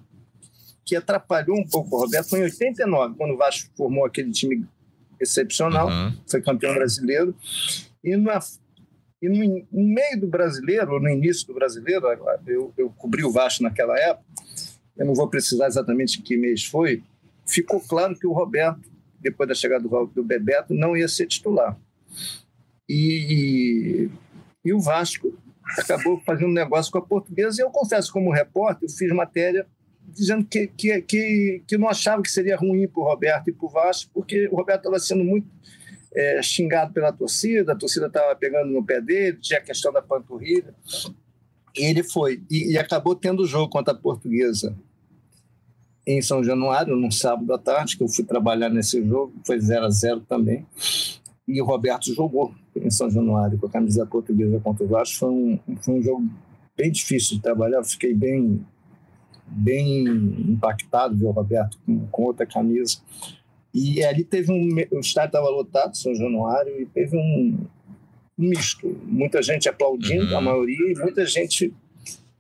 [0.86, 4.66] que atrapalhou um pouco o Roberto, foi em 89, quando o Vasco formou aquele time
[5.20, 6.14] excepcional, uhum.
[6.28, 7.36] foi campeão brasileiro.
[8.04, 8.40] E, na,
[9.22, 12.06] e no, no, meio do brasileiro, ou no início do brasileiro,
[12.48, 14.26] eu, eu cobri o Vasco naquela época,
[14.98, 17.04] eu não vou precisar exatamente que mês foi,
[17.46, 21.78] ficou claro que o Roberto depois da chegada do, do Bebeto, não ia ser titular.
[22.88, 24.10] E,
[24.64, 25.38] e o Vasco
[25.78, 27.62] acabou fazendo negócio com a portuguesa.
[27.62, 29.68] E eu confesso, como repórter, eu fiz matéria
[30.14, 33.66] dizendo que, que, que, que não achava que seria ruim para o Roberto e para
[33.66, 35.48] o Vasco, porque o Roberto estava sendo muito
[36.14, 40.02] é, xingado pela torcida, a torcida estava pegando no pé dele, tinha a questão da
[40.02, 40.74] panturrilha.
[41.78, 42.44] E ele foi.
[42.50, 44.76] E, e acabou tendo o jogo contra a portuguesa
[46.06, 49.86] em São Januário, num sábado à tarde, que eu fui trabalhar nesse jogo, foi 0
[49.86, 50.66] a 0 também.
[51.48, 55.18] E o Roberto jogou em São Januário com a camisa portuguesa contra o Vasco.
[55.18, 56.28] Foi um, foi um jogo
[56.76, 58.66] bem difícil de trabalhar, eu fiquei bem,
[59.52, 60.06] bem
[60.48, 62.98] impactado o Roberto com, com outra camisa.
[63.74, 64.70] E ali teve um.
[64.92, 67.68] O estádio estava lotado, São Januário, e teve um,
[68.38, 68.88] um misto.
[69.04, 70.38] Muita gente aplaudindo, uhum.
[70.38, 71.74] a maioria, e muita gente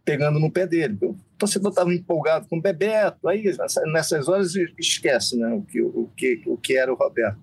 [0.03, 0.97] pegando no pé dele.
[1.01, 3.43] O torcedor estava empolgado com o Bebeto, aí
[3.93, 7.37] nessas horas esquece né, o, que, o, que, o que era o Roberto.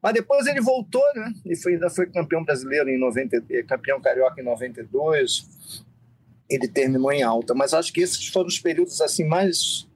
[0.00, 1.32] Mas depois ele voltou, né?
[1.46, 5.84] E foi, ainda foi campeão brasileiro em 90, campeão carioca em 92.
[6.48, 9.86] Ele terminou em alta, mas acho que esses foram os períodos assim mais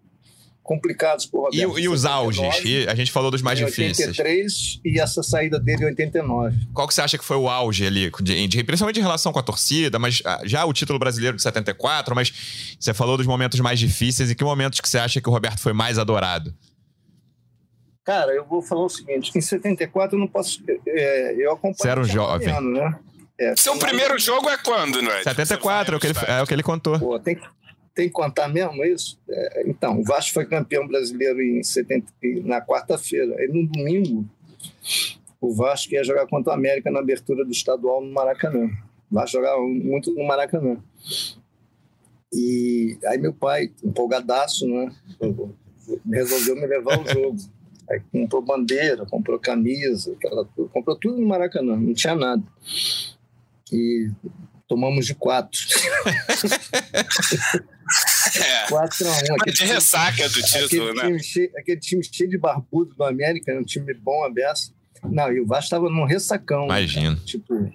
[0.68, 1.78] complicados por Roberto.
[1.78, 2.62] E, e os auges?
[2.62, 4.08] E a gente falou dos mais em difíceis.
[4.08, 6.68] 83 e essa saída dele em 89.
[6.74, 8.10] Qual que você acha que foi o auge ali?
[8.20, 11.42] De, de, principalmente em relação com a torcida, mas ah, já o título brasileiro de
[11.42, 14.30] 74, mas você falou dos momentos mais difíceis.
[14.30, 16.54] E que momentos que você acha que o Roberto foi mais adorado?
[18.04, 20.62] Cara, eu vou falar o seguinte: em 74 eu não posso.
[20.86, 21.76] É, eu acompanho.
[21.76, 22.48] Você era um jovem.
[22.48, 22.98] Né?
[23.38, 25.22] É, Seu primeiro jogo é quando, não é?
[25.22, 26.98] 74, é o que ele, é o que ele contou.
[26.98, 27.38] Pô, tem,
[27.94, 29.18] tem que contar mesmo isso?
[29.28, 32.12] É, então, o Vasco foi campeão brasileiro em 70,
[32.44, 33.34] na quarta-feira.
[33.38, 34.28] E no domingo,
[35.40, 38.66] o Vasco ia jogar contra o América na abertura do estadual no Maracanã.
[39.10, 40.76] O Vasco jogava muito no Maracanã.
[42.32, 44.92] E aí meu pai, empolgadaço, né?
[46.12, 47.38] Resolveu me levar ao jogo.
[47.88, 52.42] Aí comprou bandeira, comprou camisa, aquela, comprou tudo no Maracanã, não tinha nada.
[53.72, 54.10] E
[54.66, 55.60] tomamos de quatro.
[58.36, 58.68] É.
[58.68, 61.06] 4 a 1 aquele de ressaca do título, aquele né?
[61.06, 64.72] Time cheio, aquele time cheio de barbudo do América, um time bom a beça.
[65.02, 66.64] Não, e o Vasco estava num ressacão.
[66.64, 67.16] Imagina.
[67.24, 67.72] Tipo,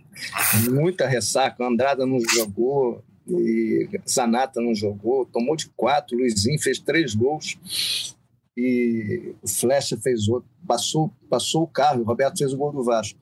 [0.70, 1.66] muita ressaca.
[1.66, 6.18] Andrada não jogou, e Zanata não jogou, tomou de quatro.
[6.18, 7.58] Luizinho fez três gols
[8.56, 10.50] e o Flecha fez outro.
[10.68, 13.20] Passou, passou o carro, o Roberto fez o gol do Vasco.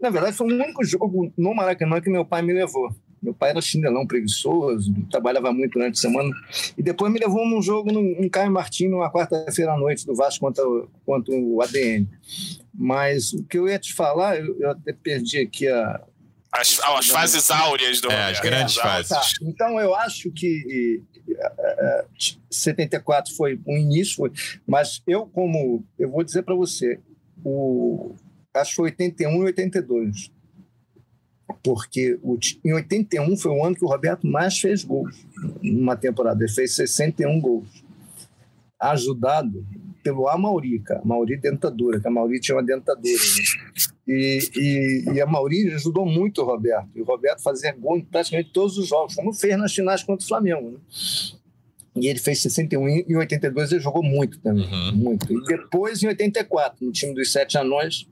[0.00, 2.94] Na verdade, foi o único jogo no Maracanã que meu pai me levou.
[3.22, 6.30] Meu pai era chinelão preguiçoso, trabalhava muito durante a semana.
[6.76, 10.40] E depois me levou num jogo em Caio Martins, numa quarta-feira à noite, do Vasco
[10.44, 10.62] contra,
[11.06, 12.06] contra o ADN.
[12.74, 16.02] Mas o que eu ia te falar, eu, eu até perdi aqui a.
[16.52, 19.08] As, as fases áureas do É, as grandes É, fases.
[19.08, 19.22] tá.
[19.42, 22.04] Então eu acho que eh, eh,
[22.50, 24.30] 74 foi um início,
[24.66, 26.98] mas eu como eu vou dizer para você,
[27.44, 28.14] o
[28.54, 30.30] acho que foi 81 e 82.
[31.62, 35.26] Porque o, em 81 foi o ano que o Roberto mais fez gols
[35.62, 36.42] numa temporada.
[36.42, 37.84] Ele fez 61 gols.
[38.78, 39.64] Ajudado
[40.04, 41.00] pelo Amauri, cara.
[41.00, 43.02] Amauri dentadura, que a Mauri tinha uma dentadura.
[43.02, 43.94] né?
[44.06, 46.90] E, e, e a Mauri ajudou muito o Roberto.
[46.94, 50.22] E o Roberto fazia gol em praticamente todos os jogos, como fez nas finais contra
[50.22, 50.72] o Flamengo.
[50.72, 50.78] Né?
[51.96, 54.66] E ele fez 61 e em 82 ele jogou muito também.
[54.66, 54.94] Uhum.
[54.94, 55.32] Muito.
[55.32, 58.06] E depois, em 84, no time dos Sete Anões,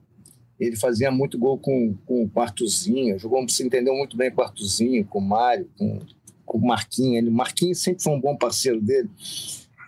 [0.59, 3.19] ele fazia muito gol com, com o Artuzinho.
[3.19, 5.99] Jogou, se entendeu muito bem com o Artuzinho, com o Mário, com,
[6.43, 7.17] com o Marquinhos.
[7.17, 9.09] Ele, o Marquinhos sempre foi um bom parceiro dele.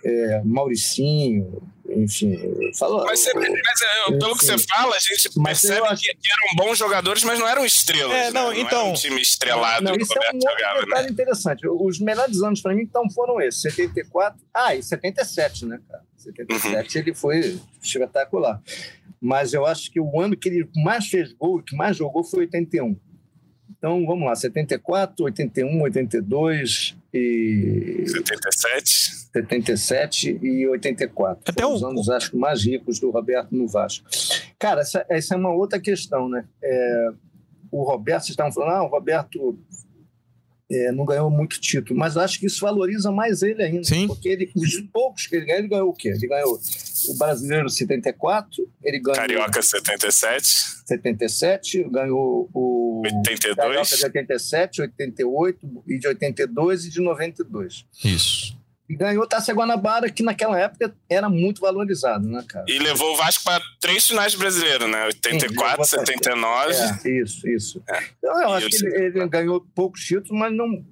[0.04, 1.64] É, Mauricinho,
[1.96, 2.38] enfim.
[2.78, 6.10] Falou, Mas, você- mas, é, pelo que você fala, a gente eu percebe acho- que,
[6.12, 8.14] eram bons jogadores, mas não eram estrelas.
[8.16, 8.60] É, não, né?
[8.60, 10.86] então- um time estrelado Não, isso é um jogava, né?
[10.86, 11.68] detalhe interessante.
[11.68, 14.40] Os melhores anos para mim então foram esses, 74.
[14.54, 16.04] Ah, e 77, né, cara?
[16.18, 18.62] 77 ele foi espetacular.
[19.22, 22.42] Mas eu acho que o ano que ele mais fez gol, que mais jogou foi
[22.42, 22.96] 81.
[23.78, 29.25] Então, vamos lá, 74, 81, 82 e 77.
[29.42, 31.44] 77 e 84.
[31.48, 34.08] Até Foram o- os anos, acho que, mais ricos do Roberto no Vasco.
[34.58, 36.46] Cara, essa, essa é uma outra questão, né?
[36.64, 37.10] É,
[37.72, 39.60] o Roberto, vocês estavam falando, ah, o Roberto
[40.72, 43.84] é, não ganhou muito título, mas acho que isso valoriza mais ele ainda.
[43.84, 44.08] Sim.
[44.08, 46.10] Porque ele, os poucos que ele ganhou, ele ganhou o quê?
[46.10, 46.58] Ele ganhou
[47.10, 50.48] o Brasileiro 74, ele ganhou Carioca 77.
[50.86, 53.56] 77, ganhou o 82.
[53.56, 58.58] Carioca de 87, 88 e de 82 e de 92 Isso.
[58.88, 62.66] E ganhou Taça Guanabara, que naquela época era muito valorizado, né, cara?
[62.68, 65.06] E levou o Vasco para três finais brasileiros, né?
[65.06, 66.74] 84, levou pra- 79.
[66.74, 67.84] É, isso, isso.
[68.20, 70.86] Então, eu E acho que ele, ele ganhou poucos títulos, mas não.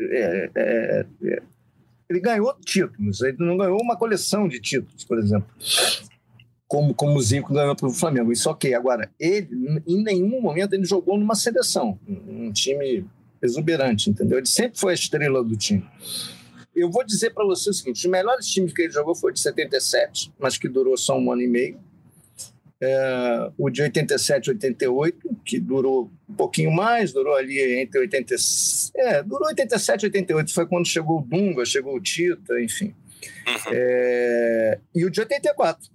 [0.00, 1.42] é, é, é,
[2.08, 5.46] ele ganhou títulos, ele não ganhou uma coleção de títulos, por exemplo.
[6.66, 8.30] Como, como o Zico ganhou para o Flamengo.
[8.32, 8.74] Isso ok.
[8.74, 13.04] Agora, ele, em nenhum momento, ele jogou numa seleção, um time
[13.42, 14.38] exuberante, entendeu?
[14.38, 15.84] Ele sempre foi a estrela do time.
[16.80, 19.34] Eu vou dizer para você o seguinte: os melhores times que ele jogou foi o
[19.34, 21.78] de 77, mas que durou só um ano e meio.
[22.82, 28.34] É, o de 87 88, que durou um pouquinho mais, durou ali entre 80,
[28.96, 32.94] é, durou 87 e 88, foi quando chegou o Dunga, chegou o Tita, enfim.
[33.46, 33.72] Uhum.
[33.72, 35.90] É, e o de 84,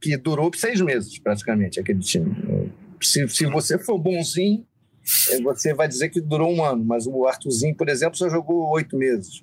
[0.00, 2.72] que durou seis meses, praticamente, aquele time.
[3.02, 4.64] Se, se você for bonzinho,
[5.42, 8.96] você vai dizer que durou um ano, mas o Arthurzinho, por exemplo, só jogou oito
[8.96, 9.42] meses.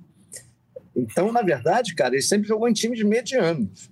[0.96, 3.90] Então, na verdade, cara, ele sempre jogou em times medianos.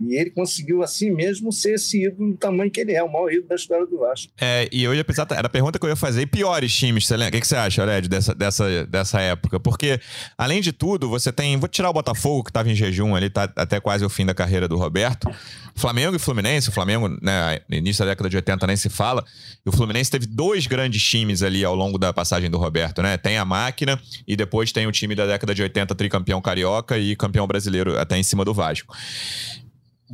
[0.00, 3.30] E ele conseguiu, assim mesmo, ser esse ídolo do tamanho que ele é, o maior
[3.30, 4.32] ídolo da história do Vasco.
[4.40, 6.22] É, e eu ia pensar, era a pergunta que eu ia fazer.
[6.22, 7.28] E piores times, você lembra?
[7.28, 9.60] O que, que você acha, Aurélio, dessa, dessa, dessa época?
[9.60, 10.00] Porque,
[10.36, 11.56] além de tudo, você tem.
[11.56, 14.34] Vou tirar o Botafogo, que estava em jejum ali, tá até quase o fim da
[14.34, 15.30] carreira do Roberto.
[15.76, 16.68] Flamengo e Fluminense.
[16.68, 19.24] O Flamengo, né, início da década de 80 nem se fala.
[19.64, 23.16] E o Fluminense teve dois grandes times ali ao longo da passagem do Roberto, né?
[23.16, 27.14] Tem a máquina e depois tem o time da década de 80, tricampeão carioca e
[27.14, 28.94] campeão brasileiro até em cima do Vasco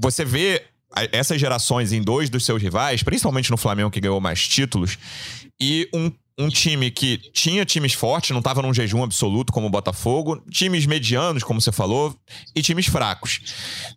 [0.01, 0.63] você vê
[1.13, 4.99] essas gerações em dois dos seus rivais, principalmente no Flamengo, que ganhou mais títulos,
[5.61, 9.71] e um, um time que tinha times fortes, não estava num jejum absoluto como o
[9.71, 12.17] Botafogo, times medianos, como você falou,
[12.57, 13.41] e times fracos.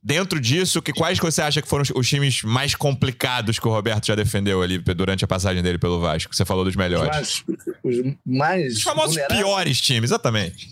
[0.04, 3.72] Dentro disso, que, quais que você acha que foram os, times mais complicados que o
[3.72, 6.36] Roberto já defendeu ali durante a passagem dele pelo Vasco?
[6.36, 7.44] Você falou dos melhores.
[7.84, 8.78] Os mais.
[8.78, 10.68] Os famosos piores times, exatamente.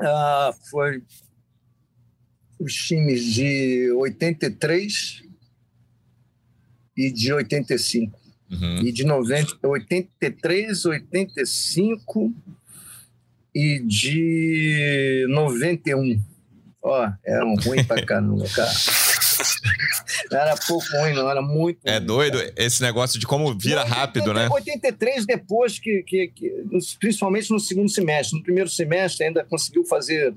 [0.00, 1.02] ah, foi
[2.58, 5.22] os times de 83
[6.96, 8.18] e de 85.
[8.50, 8.78] Uhum.
[8.82, 12.32] E de 90, 83, 85
[13.54, 16.20] e de 91.
[16.82, 18.70] Ó, eram ruins pra caramba, cara.
[20.30, 22.52] Era pouco ruim, não, era muito É ruim, doido cara.
[22.56, 24.48] esse negócio de como vira Não, rápido, 80, né?
[24.50, 26.64] 83 depois que, que, que-
[27.00, 28.36] principalmente no segundo semestre.
[28.36, 30.34] No primeiro semestre ainda conseguiu fazer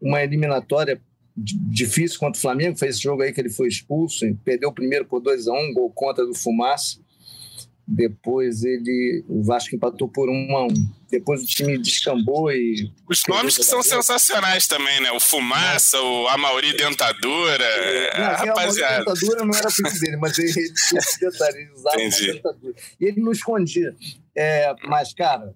[0.00, 1.00] uma eliminatória
[1.42, 2.78] difícil contra o Flamengo.
[2.78, 5.56] Foi esse jogo aí que ele foi expulso, perdeu o primeiro por 2 a 1
[5.56, 6.98] um, gol contra do Fumaça.
[7.92, 11.00] Depois ele, o Vasco empatou por 1 um a 1 um.
[11.10, 12.88] Depois o time descambou e.
[13.08, 15.10] Os nomes que são sensacionais também, né?
[15.10, 16.00] O Fumaça, é.
[16.00, 17.64] o Amauri Dentadura.
[17.64, 18.94] É, não, rapaziada.
[18.94, 20.72] A Dentadura não era filho dele, mas ele, ele,
[21.58, 22.32] ele usava Entendi.
[22.34, 22.74] dentadura.
[23.00, 23.96] E ele não escondia.
[24.36, 25.52] É, mas, cara,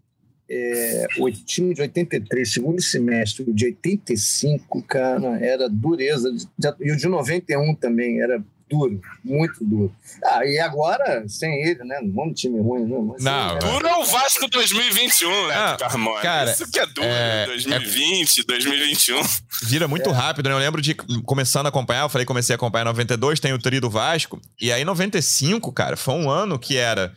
[0.49, 6.35] é, o time de 83, segundo semestre, o de 85, cara, era dureza.
[6.81, 9.95] E o de 91 também era duro, muito duro.
[10.25, 12.01] Ah, e agora, sem ele, né?
[12.03, 13.03] Não é um time ruim, não.
[13.03, 16.21] Mas não, duro é o Vasco 2021, né, ah, Carmona?
[16.21, 18.45] Cara, Isso que é duro, é, 2020, é...
[18.45, 19.23] 2021.
[19.63, 20.13] Vira muito é.
[20.13, 20.55] rápido, né?
[20.55, 23.59] Eu lembro de começando a acompanhar, eu falei comecei a acompanhar em 92, tem o
[23.59, 27.15] tri do Vasco, e aí 95, cara, foi um ano que era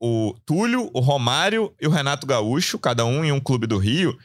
[0.00, 4.16] o Túlio, o Romário e o Renato Gaúcho, cada um em um clube do Rio.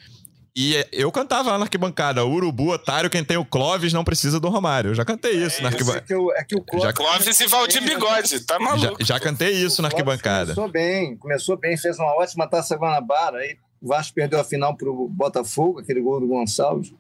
[0.55, 4.49] E eu cantava lá na arquibancada, Urubu, otário, quem tem o Clóvis não precisa do
[4.49, 4.91] Romário.
[4.91, 6.05] Eu já cantei isso é, na arquibancada.
[6.09, 6.93] É, é que o Clóvis, já...
[6.93, 8.97] Clóvis e Valdir Bigode, tá maluco.
[8.99, 10.53] Já, já cantei isso na arquibancada.
[10.53, 13.38] Começou bem, começou bem, fez uma ótima taça Guanabara.
[13.38, 16.93] Aí o Vasco perdeu a final pro Botafogo, aquele gol do Gonçalves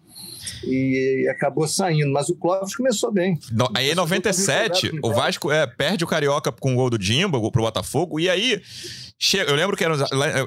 [0.63, 2.11] e acabou saindo.
[2.11, 3.39] Mas o Clóvis começou bem.
[3.51, 7.51] No, aí em 97, o Vasco é, perde o Carioca com o gol do Jimbo
[7.51, 8.19] pro Botafogo.
[8.19, 8.61] E aí,
[9.47, 9.95] eu lembro que eram,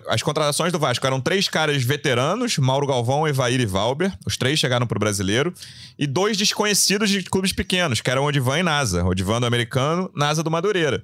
[0.08, 4.12] as contratações do Vasco eram três caras veteranos, Mauro Galvão, Evair e Valber.
[4.26, 5.54] Os três chegaram pro brasileiro.
[5.96, 9.04] E dois desconhecidos de clubes pequenos, que eram Odivan e Nasa.
[9.04, 11.02] Odivan do americano, Nasa do Madureira.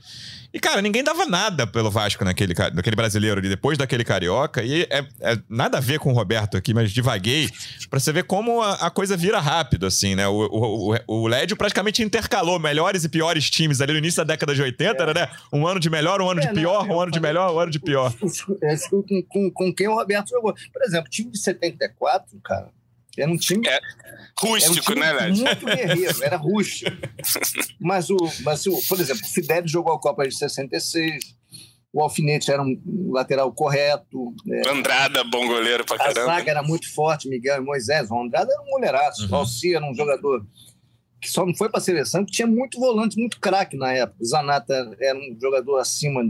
[0.53, 4.65] E, cara, ninguém dava nada pelo Vasco naquele, naquele brasileiro ali, depois daquele carioca.
[4.65, 7.49] E é, é nada a ver com o Roberto aqui, mas divaguei
[7.89, 10.27] para você ver como a, a, coisa vira rápido, assim, né?
[10.27, 14.33] O, o, o, o Lédio praticamente intercalou melhores e piores times ali no início da
[14.33, 15.15] década de 80, é.
[15.15, 15.29] né?
[15.53, 17.81] Um ano de melhor, um ano é, de pior, não, um ano de melhor, de
[17.81, 18.15] pior.
[18.63, 20.55] É, com, com, com quem o Roberto jogou.
[20.73, 22.71] Por exemplo, o time de 74, cara,
[23.17, 23.67] era um time.
[23.67, 23.81] É
[24.39, 25.45] rústico, um time né, Lédio?
[25.45, 26.97] Muito guerreiro, era rústico.
[27.81, 31.41] mas, o, mas o, por exemplo, o Fidelis jogou a Copa de 66.
[31.93, 34.35] O Alfinete era um lateral correto.
[34.49, 34.71] É.
[34.71, 36.21] Andrada, bom goleiro pra caramba.
[36.21, 38.11] A zaga era muito forte, Miguel e Moisés.
[38.11, 39.25] O Andrada era um goleiraço.
[39.25, 39.33] Uhum.
[39.33, 40.47] O Alci era um jogador
[41.21, 44.17] que só não foi para a seleção, que tinha muito volante, muito craque na época.
[44.21, 46.23] O Zanata era um jogador acima,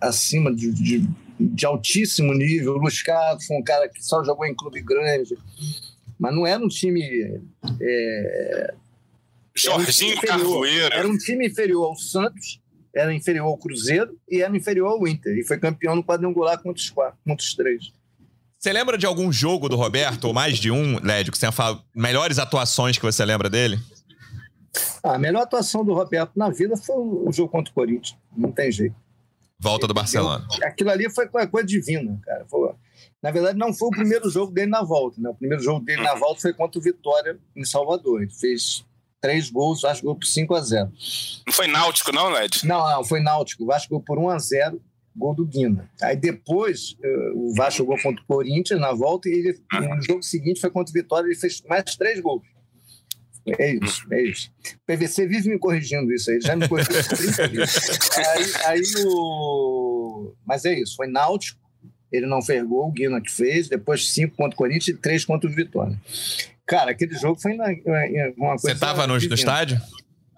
[0.00, 2.74] acima de, de de altíssimo nível.
[2.74, 5.36] O Luiz Carlos foi um cara que só jogou em clube grande,
[6.18, 7.40] mas não era um time.
[7.80, 8.74] É,
[9.54, 10.94] Jorginho Carvoeira.
[10.94, 12.60] Era um time inferior ao Santos,
[12.94, 15.36] era inferior ao Cruzeiro e era inferior ao Inter.
[15.36, 17.92] E foi campeão no quadrangular contra os, quatro, contra os três.
[18.58, 21.84] Você lembra de algum jogo do Roberto, ou mais de um, Lédio, que você fala
[21.94, 23.78] melhores atuações que você lembra dele?
[25.04, 28.16] a melhor atuação do Roberto na vida foi o jogo contra o Corinthians.
[28.36, 28.96] Não tem jeito.
[29.58, 30.46] Volta do Barcelona.
[30.62, 32.44] Aquilo ali foi coisa divina, cara.
[32.46, 32.72] Foi,
[33.22, 35.20] na verdade, não foi o primeiro jogo dele na volta.
[35.20, 35.30] Né?
[35.30, 38.22] O primeiro jogo dele na volta foi contra o Vitória em Salvador.
[38.22, 38.84] Ele fez
[39.20, 40.92] três gols, acho que por 5 a 0
[41.46, 42.66] Não foi Náutico, não, Led?
[42.66, 43.64] Não, não, foi Náutico.
[43.64, 44.82] O Vasco gol por 1 a 0
[45.16, 45.88] gol do Guina.
[46.02, 50.22] Aí depois, eh, o Vasco jogou contra o Corinthians na volta e ele, no jogo
[50.22, 52.42] seguinte foi contra o Vitória ele fez mais três gols.
[53.46, 54.50] É isso, é isso.
[54.64, 56.94] O PVC vive me corrigindo isso aí, já me corrigiu
[58.16, 60.32] aí, aí o...
[60.46, 61.60] Mas é isso, foi Náutico,
[62.10, 65.24] ele não fez gol, o Guina que fez, depois cinco contra o Corinthians e três
[65.24, 66.00] contra o Vitória.
[66.66, 68.58] Cara, aquele jogo foi uma coisa...
[68.58, 69.80] Você estava no, no estádio?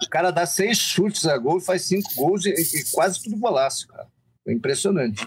[0.02, 3.86] O cara dá seis chutes a gol, faz cinco gols e, e quase tudo golaço,
[3.88, 4.06] cara.
[4.44, 5.26] Foi impressionante.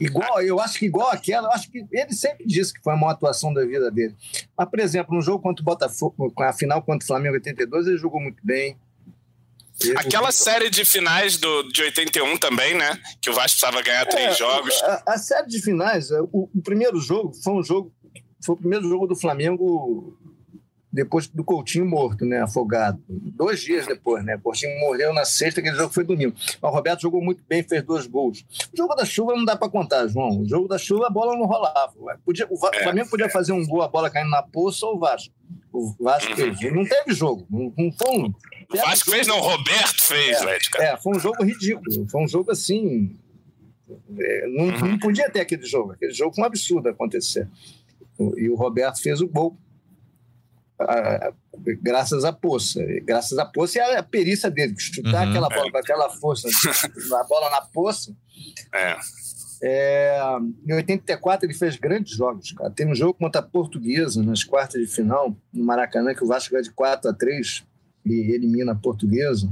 [0.00, 2.96] Igual, eu acho que igual aquela, eu acho que ele sempre disse que foi a
[2.96, 4.14] maior atuação da vida dele.
[4.56, 7.96] Mas, por exemplo, no jogo contra o Botafogo, a final contra o Flamengo 82, ele
[7.96, 8.76] jogou muito bem.
[9.80, 10.32] Ele Aquela jogou...
[10.32, 13.00] série de finais do, de 81 também, né?
[13.20, 14.82] Que o Vasco precisava ganhar três é, jogos.
[14.82, 17.92] A, a, série de finais, o, o, primeiro jogo foi um jogo.
[18.44, 20.18] Foi o primeiro jogo do Flamengo
[20.92, 23.00] depois do Coutinho morto, né, afogado.
[23.08, 24.36] Dois dias depois, né?
[24.36, 26.34] O Coutinho morreu na sexta, aquele jogo foi domingo.
[26.60, 28.44] o Roberto jogou muito bem, fez dois gols.
[28.72, 30.40] O jogo da chuva não dá para contar, João.
[30.40, 31.92] O jogo da chuva a bola não rolava.
[32.24, 32.82] Podia, o, é.
[32.82, 35.32] Flamengo podia fazer um gol, a bola caindo na poça ou o Vasco.
[35.72, 36.60] O Vasco fez.
[36.72, 37.46] Não teve jogo.
[37.48, 38.26] Não, não foi um.
[38.26, 42.08] O Vasco fez, não, o Roberto fez, é, É, foi um jogo ridículo.
[42.08, 43.16] Foi um jogo assim.
[44.18, 44.88] É, não, uhum.
[44.92, 45.92] não podia ter aquele jogo.
[45.92, 47.48] Aquele jogo foi um absurdo acontecer.
[48.36, 49.56] E o Roberto fez o gol
[51.82, 52.80] graças à Poça.
[53.02, 55.70] Graças à Poça e a perícia dele, chutar uhum, aquela bola é.
[55.70, 56.48] com aquela força,
[57.20, 58.14] a bola na Poça.
[58.74, 58.96] É.
[59.62, 60.18] É,
[60.66, 62.70] em 84 ele fez grandes jogos, cara.
[62.70, 66.52] Tem um jogo contra a Portuguesa nas quartas de final, no Maracanã, que o Vasco
[66.52, 67.62] ganha de 4 a 3
[68.06, 69.50] e elimina a Portuguesa.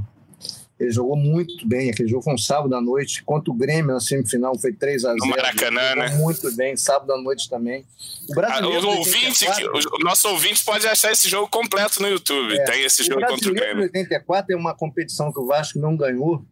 [0.79, 1.89] Ele jogou muito bem.
[1.89, 3.21] Aquele jogo foi um sábado à noite.
[3.23, 6.09] Contra o Grêmio na semifinal foi 3 a 0 No Maracanã, né?
[6.15, 6.77] Muito bem.
[6.77, 7.85] Sábado à noite também.
[8.29, 12.07] O, brasileiro ah, o, ouvinte, 84, o nosso ouvinte pode achar esse jogo completo no
[12.07, 12.57] YouTube.
[12.57, 13.79] É, Tem esse jogo contra o Grêmio.
[13.79, 16.45] O 84 é uma competição que o Vasco não ganhou.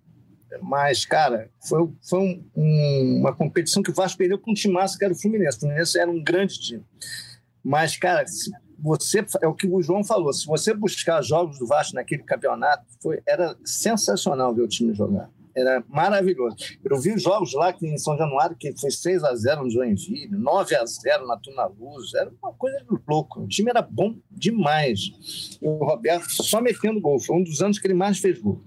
[0.61, 4.73] Mas, cara, foi, foi um, um, uma competição que o Vasco perdeu com um time
[4.73, 5.57] massa que era o Fluminense.
[5.57, 6.83] O Fluminense era um grande time.
[7.63, 8.25] Mas, cara,
[8.79, 10.31] você é o que o João falou.
[10.33, 15.29] Se você buscar jogos do Vasco naquele campeonato, foi, era sensacional ver o time jogar.
[15.55, 16.55] Era maravilhoso.
[16.85, 20.29] Eu vi jogos lá que em São Januário que foi 6 a 0 no Joinville,
[20.29, 22.13] 9 a 0 na Tuna Luz.
[22.13, 23.41] Era uma coisa de louco.
[23.41, 25.57] O time era bom demais.
[25.59, 27.19] O Roberto só metendo gol.
[27.19, 28.61] Foi um dos anos que ele mais fez gol.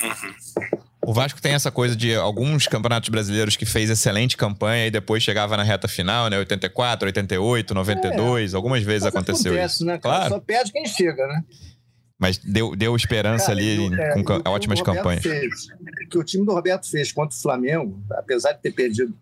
[0.00, 0.87] Uhum.
[1.08, 5.22] O Vasco tem essa coisa de alguns campeonatos brasileiros que fez excelente campanha e depois
[5.22, 6.36] chegava na reta final, né?
[6.36, 9.86] 84, 88, 92, é, algumas vezes aconteceu acontece, isso.
[9.86, 10.28] Né, claro.
[10.28, 11.42] Só perde quem chega, né?
[12.18, 15.22] Mas deu, deu esperança cara, ali é, com ótimas campanhas.
[15.22, 15.68] Fez,
[16.10, 19.16] que o time do Roberto fez contra o Flamengo, apesar de ter perdido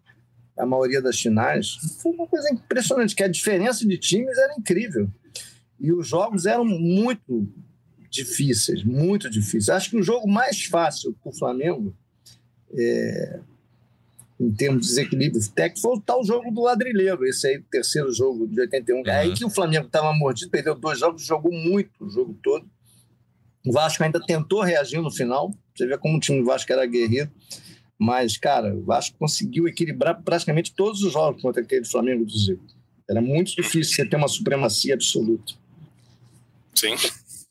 [0.58, 5.08] a maioria das finais, foi uma coisa impressionante, que a diferença de times era incrível.
[5.78, 7.48] E os jogos eram muito
[8.10, 9.68] difíceis, muito difíceis.
[9.68, 11.94] Acho que o jogo mais fácil para o Flamengo,
[12.72, 13.40] é,
[14.38, 18.12] em termos de desequilíbrio técnico, foi o tal jogo do ladrilheiro, esse aí, o terceiro
[18.12, 18.96] jogo de 81.
[18.96, 19.02] Uhum.
[19.06, 22.66] É aí que o Flamengo estava mordido, perdeu dois jogos, jogou muito o jogo todo.
[23.66, 25.52] O Vasco ainda tentou reagir no final.
[25.74, 27.30] Você vê como o time do Vasco era guerreiro.
[27.98, 32.64] Mas, cara, o Vasco conseguiu equilibrar praticamente todos os jogos contra aquele Flamengo do Zico.
[33.08, 35.54] Era muito difícil você ter uma supremacia absoluta.
[36.74, 36.94] Sim.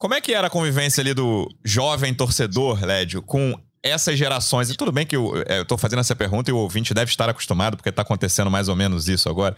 [0.06, 4.76] Como é que era a convivência ali do jovem torcedor, Lédio, com essas gerações, e
[4.76, 7.78] tudo bem que eu é, estou fazendo essa pergunta e o ouvinte deve estar acostumado,
[7.78, 9.56] porque está acontecendo mais ou menos isso agora,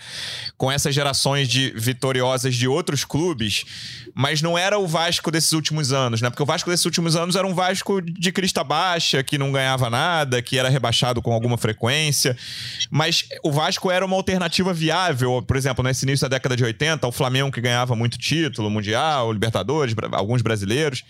[0.57, 3.63] com essas gerações de vitoriosas de outros clubes,
[4.13, 6.29] mas não era o Vasco desses últimos anos, né?
[6.29, 9.89] Porque o Vasco desses últimos anos era um Vasco de crista baixa, que não ganhava
[9.89, 12.35] nada, que era rebaixado com alguma frequência,
[12.91, 17.07] mas o Vasco era uma alternativa viável, por exemplo, nesse início da década de 80,
[17.07, 21.05] o Flamengo que ganhava muito título, Mundial, Libertadores, alguns brasileiros.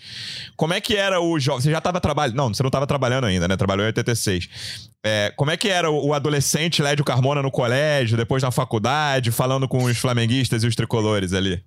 [0.54, 1.62] Como é que era o jovem?
[1.62, 2.36] Você já estava trabalhando?
[2.36, 3.56] Não, você não estava trabalhando trabalhando ainda, né?
[3.56, 4.90] Trabalhou em 86.
[5.02, 9.66] É, como é que era o, adolescente Lédio Carmona no colégio, depois na faculdade, falando
[9.66, 11.64] com os flamenguistas e os tricolores ali?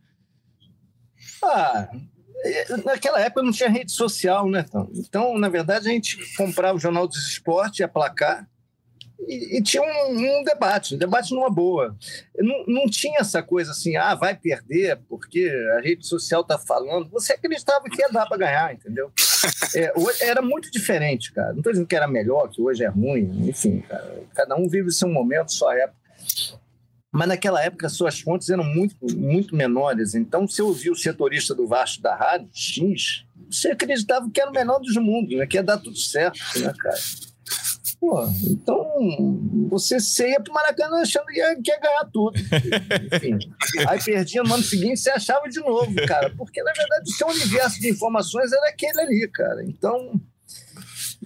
[1.44, 1.88] Ah,
[2.86, 4.66] naquela época não tinha rede social, né?
[4.94, 8.48] Então, na verdade, a gente comprava o Jornal dos Esportes, ia placar,
[9.28, 11.96] e, e, tinha um, um, debate, um debate numa boa.
[12.38, 17.10] Não, não tinha essa coisa assim, ah, vai perder porque a rede social está falando.
[17.10, 19.12] Você acreditava que ia dar para ganhar, entendeu?
[19.74, 19.92] É,
[20.28, 21.52] era muito diferente, cara.
[21.52, 24.22] Não estou dizendo que era melhor, que hoje é ruim, enfim, cara.
[24.36, 25.98] Cada um vive seu momento, sua época.
[27.12, 30.14] Mas naquela época suas fontes eram muito, muito menores.
[30.14, 34.50] Então, se eu ouvia o setorista do Vasco da rádio, X, você acreditava que era
[34.50, 35.46] o menor dos mundos, né?
[35.46, 36.98] que ia dar tudo certo, né, cara?
[38.02, 38.84] Pô, então
[39.70, 42.34] você, você ia pro Maracanã achando que ia, que ia ganhar tudo.
[43.14, 43.38] Enfim.
[43.88, 46.34] Aí perdia no ano seguinte, você achava de novo, cara.
[46.36, 49.64] Porque, na verdade, o seu universo de informações era aquele ali, cara.
[49.64, 50.20] Então,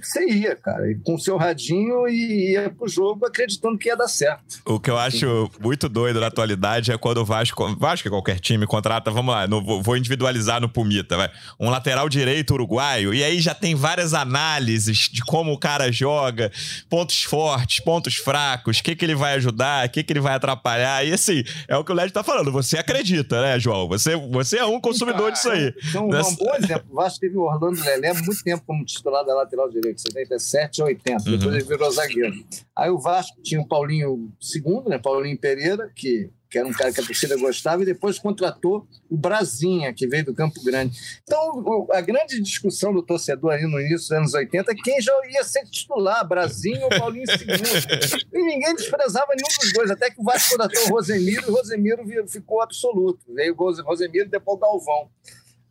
[0.05, 4.07] você ia, cara, com o seu radinho e ia pro jogo acreditando que ia dar
[4.07, 4.61] certo.
[4.65, 8.39] O que eu acho muito doido na atualidade é quando o Vasco, Vasco é qualquer
[8.39, 13.23] time, contrata, vamos lá, no, vou individualizar no Pumita, vai, um lateral direito uruguaio, e
[13.23, 16.51] aí já tem várias análises de como o cara joga,
[16.89, 20.35] pontos fortes, pontos fracos, o que, que ele vai ajudar, o que, que ele vai
[20.35, 23.87] atrapalhar, e assim, é o que o Led tá falando, você acredita, né, João?
[23.87, 25.73] Você, você é um consumidor disso aí.
[25.89, 26.29] Então, Nessa...
[26.29, 29.69] um bom exemplo, o Vasco teve o Orlando Lelé muito tempo como titular da lateral
[29.69, 31.11] direita direito, 77 a 80.
[31.11, 31.37] Uhum.
[31.37, 32.45] Depois ele virou zagueiro.
[32.75, 34.97] Aí o Vasco tinha o Paulinho II, né?
[34.97, 39.17] Paulinho Pereira, que, que era um cara que a torcida gostava, e depois contratou o
[39.17, 40.97] Brasinha, que veio do Campo Grande.
[41.23, 45.13] Então, a grande discussão do torcedor ali no início dos anos 80 é quem já
[45.29, 48.25] ia ser titular, Brasinha ou Paulinho II.
[48.33, 51.55] E ninguém desprezava nenhum dos dois, até que o Vasco contratou o Rosemiro, e o
[51.55, 53.21] Rosemiro ficou absoluto.
[53.33, 55.09] Veio o Rosemiro e depois o Galvão.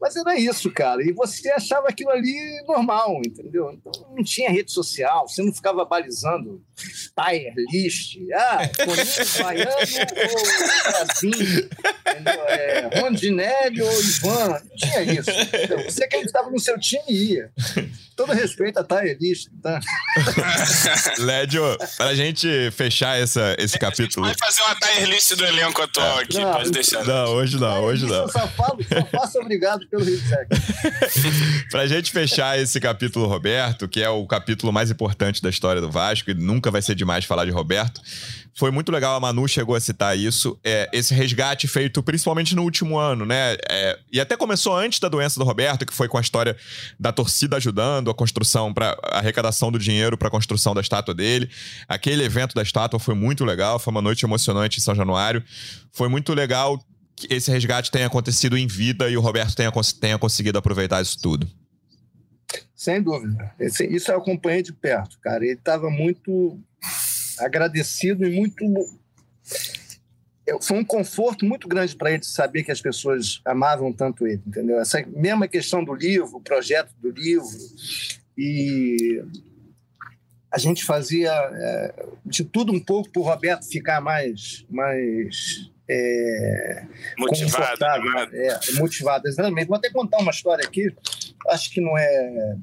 [0.05, 1.03] Mas era isso, cara.
[1.03, 3.71] E você achava aquilo ali normal, entendeu?
[3.73, 8.19] Então não tinha rede social, você não ficava balizando tire list.
[8.35, 11.71] Ah, Corinthians, Baiano ou Brasil,
[12.49, 14.49] é, Rondinelli ou Ivan.
[14.49, 15.31] Não tinha isso.
[15.31, 15.85] Entendeu?
[15.85, 17.51] Você acreditava no seu time e ia.
[18.17, 19.49] Todo respeito a tire list.
[19.63, 19.81] Tá?
[21.19, 21.63] Lédio,
[21.97, 24.27] pra gente fechar essa, esse capítulo.
[24.27, 27.05] vai fazer uma tire list do elenco atual aqui, não, pode deixar.
[27.05, 28.23] Não, hoje não, hoje não.
[28.23, 30.19] Eu só, falo, só faço obrigado pelo Rio
[31.87, 36.31] gente fechar esse capítulo, Roberto, que é o capítulo mais importante da história do Vasco,
[36.31, 38.01] e nunca vai ser demais falar de Roberto.
[38.57, 40.59] Foi muito legal, a Manu chegou a citar isso.
[40.63, 43.57] É, esse resgate feito principalmente no último ano, né?
[43.69, 46.57] É, e até começou antes da doença do Roberto, que foi com a história
[46.99, 51.51] da torcida ajudando a construção, para arrecadação do dinheiro para a construção da estátua dele.
[51.89, 55.43] Aquele evento da estátua foi muito legal, foi uma noite emocionante em São Januário.
[55.93, 56.81] Foi muito legal
[57.17, 61.19] que esse resgate tenha acontecido em vida e o Roberto tenha, tenha conseguido aproveitar isso
[61.21, 61.49] tudo.
[62.75, 63.55] Sem dúvida.
[63.59, 65.45] Esse, isso eu acompanhei de perto, cara.
[65.45, 66.59] Ele estava muito
[67.39, 68.65] agradecido e muito.
[70.61, 74.79] Foi um conforto muito grande para ele saber que as pessoas amavam tanto ele, entendeu?
[74.79, 77.49] Essa mesma questão do livro, o projeto do livro,
[78.37, 79.25] e
[80.51, 86.87] a gente fazia é, de tudo um pouco para o Roberto ficar mais, mais é,
[87.19, 88.29] motivado, né?
[88.33, 89.69] é, motivado, exatamente.
[89.69, 90.95] Vou até contar uma história aqui,
[91.49, 92.57] acho que não é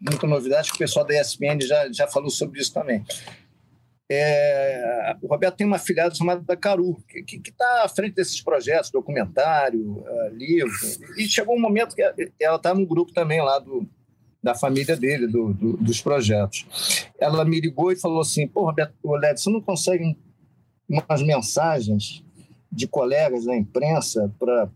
[0.00, 3.04] muita novidade, que o pessoal da ESPN já, já falou sobre isso também.
[4.10, 9.98] É, o Roberto tem uma filhada chamada Caru, que está à frente desses projetos, documentário,
[9.98, 10.72] uh, livro.
[11.18, 12.02] E chegou um momento que
[12.40, 13.86] ela está no grupo também lá do,
[14.42, 17.06] da família dele, do, do, dos projetos.
[17.18, 20.16] Ela me ligou e falou assim: pô, Roberto, Led, você não consegue
[20.88, 22.24] umas mensagens
[22.70, 24.70] de colegas da imprensa para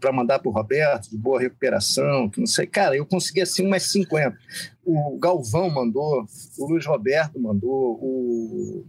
[0.00, 2.66] para mandar para o Roberto, de boa recuperação, que não sei.
[2.66, 4.34] Cara, eu consegui assim umas 50.
[4.82, 6.24] O Galvão mandou,
[6.58, 8.86] o Luiz Roberto mandou, o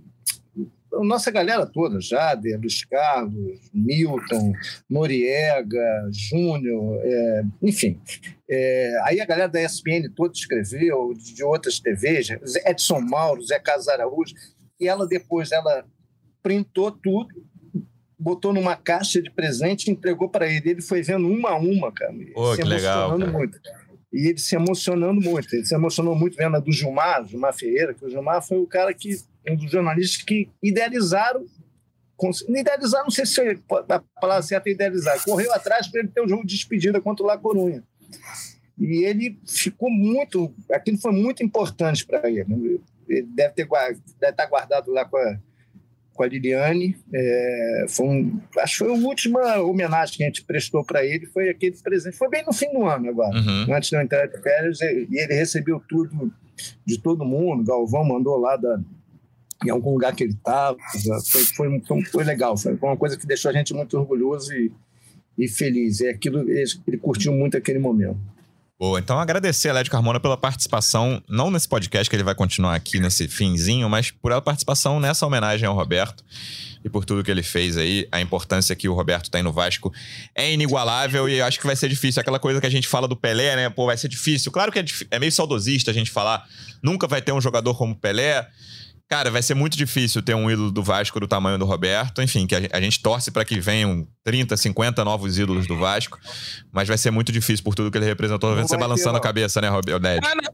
[1.03, 4.53] nossa galera toda, Jader, Luiz Carlos, Milton,
[4.89, 7.99] Noriega, Júnior, é, enfim.
[8.49, 12.29] É, aí a galera da ESPN toda escreveu, de outras TVs,
[12.65, 14.33] Edson Mauro, Zé Carlos Araújo,
[14.79, 15.85] e ela depois ela
[16.41, 17.27] printou tudo
[18.17, 20.71] botou numa caixa de presente e entregou para ele.
[20.71, 22.13] Ele foi vendo uma a uma, cara.
[22.33, 23.59] Pô, se que emocionando legal, muito.
[24.11, 25.53] E ele se emocionando muito.
[25.53, 28.65] Ele se emocionou muito vendo a do Gilmar, Gilmar Ferreira, que o Gilmar foi o
[28.65, 29.15] cara que,
[29.47, 31.45] um dos jornalistas que idealizaram.
[32.49, 35.23] Idealizar, não sei se a palavra certa é idealizar.
[35.23, 37.83] Correu atrás para ele ter um jogo de despedida contra o La Corunha.
[38.79, 40.51] E ele ficou muito.
[40.71, 42.81] Aquilo foi muito importante para ele.
[43.07, 45.39] Ele deve, ter, deve estar guardado lá com a,
[46.17, 46.97] com a Liliane.
[47.13, 51.27] É, foi um, acho que foi a última homenagem que a gente prestou para ele,
[51.27, 52.17] foi aquele presente.
[52.17, 53.73] Foi bem no fim do ano agora, uhum.
[53.73, 56.33] antes de eu entrar de férias, e ele recebeu tudo
[56.85, 57.63] de todo mundo.
[57.63, 58.79] Galvão mandou lá da,
[59.63, 60.77] em algum lugar que ele estava.
[60.91, 64.71] Foi, foi, foi, foi, legal, foi uma coisa que deixou a gente muito orgulhoso e,
[65.37, 66.01] e feliz.
[66.01, 68.17] É aquilo, ele, ele curtiu muito aquele momento.
[68.79, 72.75] Boa, então agradecer a Led Carmona pela participação, não nesse podcast que ele vai continuar
[72.75, 76.23] aqui nesse finzinho, mas por a participação nessa homenagem ao Roberto
[76.85, 78.07] e por tudo que ele fez aí.
[78.11, 79.91] A importância que o Roberto tem no Vasco
[80.35, 82.21] é inigualável e acho que vai ser difícil.
[82.21, 83.67] Aquela coisa que a gente fala do Pelé, né?
[83.67, 84.51] Pô, vai ser difícil.
[84.51, 86.47] Claro que é, é meio saudosista a gente falar,
[86.79, 88.47] nunca vai ter um jogador como Pelé.
[89.09, 92.21] Cara, vai ser muito difícil ter um ídolo do Vasco do tamanho do Roberto.
[92.21, 96.19] Enfim, que a, gente torce para que venham 30, 50 novos ídolos do Vasco.
[96.73, 98.53] Mas vai ser muito difícil por tudo que ele representou.
[98.53, 100.25] Vai ser balançando ter, a cabeça, né, Roberto?
[100.25, 100.53] Ah, não.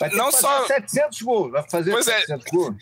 [0.00, 2.50] Vai ter não só 700 gols, vai fazer pois 700 é.
[2.50, 2.76] gols.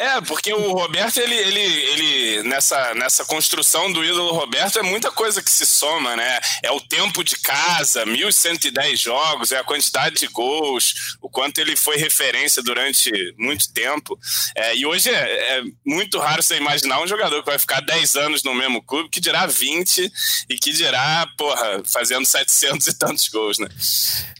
[0.00, 5.12] É, porque o Roberto, ele, ele, ele nessa, nessa construção do ídolo Roberto, é muita
[5.12, 6.40] coisa que se soma, né?
[6.62, 11.76] É o tempo de casa, 1.110 jogos, é a quantidade de gols, o quanto ele
[11.76, 14.18] foi referência durante muito tempo.
[14.56, 18.16] É, e hoje é, é, muito raro você imaginar um jogador que vai ficar 10
[18.16, 20.10] anos no mesmo clube, que dirá 20
[20.48, 23.68] e que dirá, porra, fazendo 700 e tantos gols, né?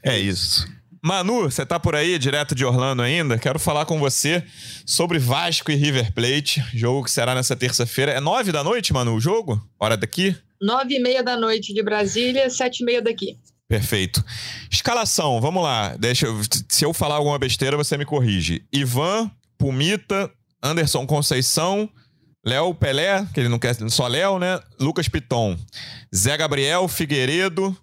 [0.02, 0.79] É isso.
[1.02, 3.38] Manu, você tá por aí, direto de Orlando ainda?
[3.38, 4.44] Quero falar com você
[4.84, 8.12] sobre Vasco e River Plate, jogo que será nessa terça-feira.
[8.12, 9.66] É nove da noite, Manu, o jogo?
[9.78, 10.36] Hora daqui?
[10.60, 13.38] Nove e meia da noite de Brasília, sete e meia daqui.
[13.66, 14.22] Perfeito.
[14.70, 15.96] Escalação, vamos lá.
[15.96, 16.38] Deixa eu,
[16.68, 18.62] se eu falar alguma besteira, você me corrige.
[18.70, 20.30] Ivan, Pumita,
[20.62, 21.88] Anderson Conceição,
[22.44, 24.60] Léo Pelé, que ele não quer só Léo, né?
[24.78, 25.56] Lucas Piton,
[26.14, 27.74] Zé Gabriel, Figueiredo,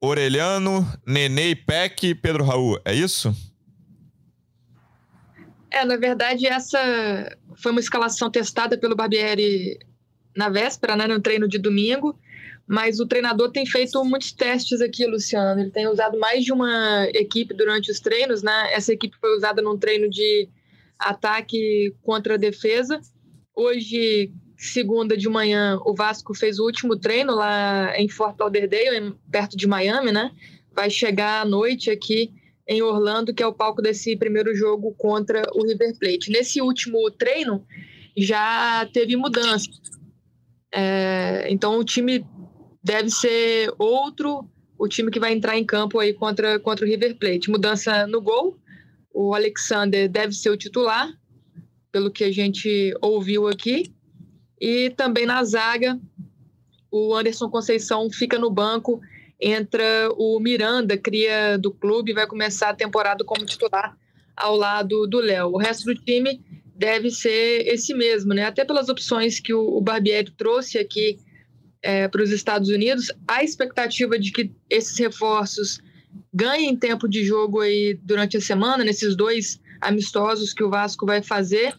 [0.00, 2.78] Orelhano, Nenê e Peck e Pedro Raul.
[2.84, 3.34] É isso?
[5.70, 6.78] É, na verdade, essa
[7.56, 9.78] foi uma escalação testada pelo Barbieri
[10.36, 12.18] na véspera, né, no treino de domingo.
[12.66, 15.60] Mas o treinador tem feito muitos testes aqui, Luciano.
[15.60, 18.72] Ele tem usado mais de uma equipe durante os treinos, né?
[18.72, 20.48] Essa equipe foi usada num treino de
[20.98, 23.00] ataque contra a defesa.
[23.54, 29.56] Hoje, segunda de manhã, o Vasco fez o último treino lá em Fort Lauderdale, perto
[29.56, 30.30] de Miami, né?
[30.74, 32.32] Vai chegar à noite aqui
[32.68, 36.30] em Orlando, que é o palco desse primeiro jogo contra o River Plate.
[36.30, 37.64] Nesse último treino,
[38.16, 39.70] já teve mudança.
[40.72, 42.26] É, então, o time
[42.82, 44.48] deve ser outro
[44.78, 47.50] o time que vai entrar em campo aí contra, contra o River Plate.
[47.50, 48.58] Mudança no gol,
[49.12, 51.12] o Alexander deve ser o titular,
[51.90, 53.94] pelo que a gente ouviu aqui.
[54.60, 55.98] E também na zaga,
[56.90, 59.00] o Anderson Conceição fica no banco,
[59.40, 63.96] entra o Miranda, cria do clube, vai começar a temporada como titular
[64.36, 65.48] ao lado do Léo.
[65.48, 66.40] O resto do time
[66.74, 68.44] deve ser esse mesmo, né?
[68.44, 71.18] Até pelas opções que o Barbieri trouxe aqui
[71.82, 75.80] é, para os Estados Unidos, a expectativa de que esses reforços
[76.32, 81.22] ganhem tempo de jogo aí durante a semana, nesses dois amistosos que o Vasco vai
[81.22, 81.74] fazer.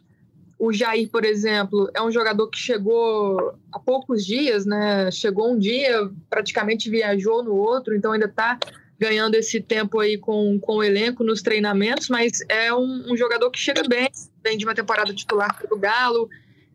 [0.60, 5.12] O Jair, por exemplo, é um jogador que chegou há poucos dias, né?
[5.12, 8.58] Chegou um dia, praticamente viajou no outro, então ainda está
[9.00, 13.52] ganhando esse tempo aí com, com o elenco nos treinamentos, mas é um, um jogador
[13.52, 14.10] que chega bem,
[14.44, 16.28] vem de uma temporada titular pelo Galo,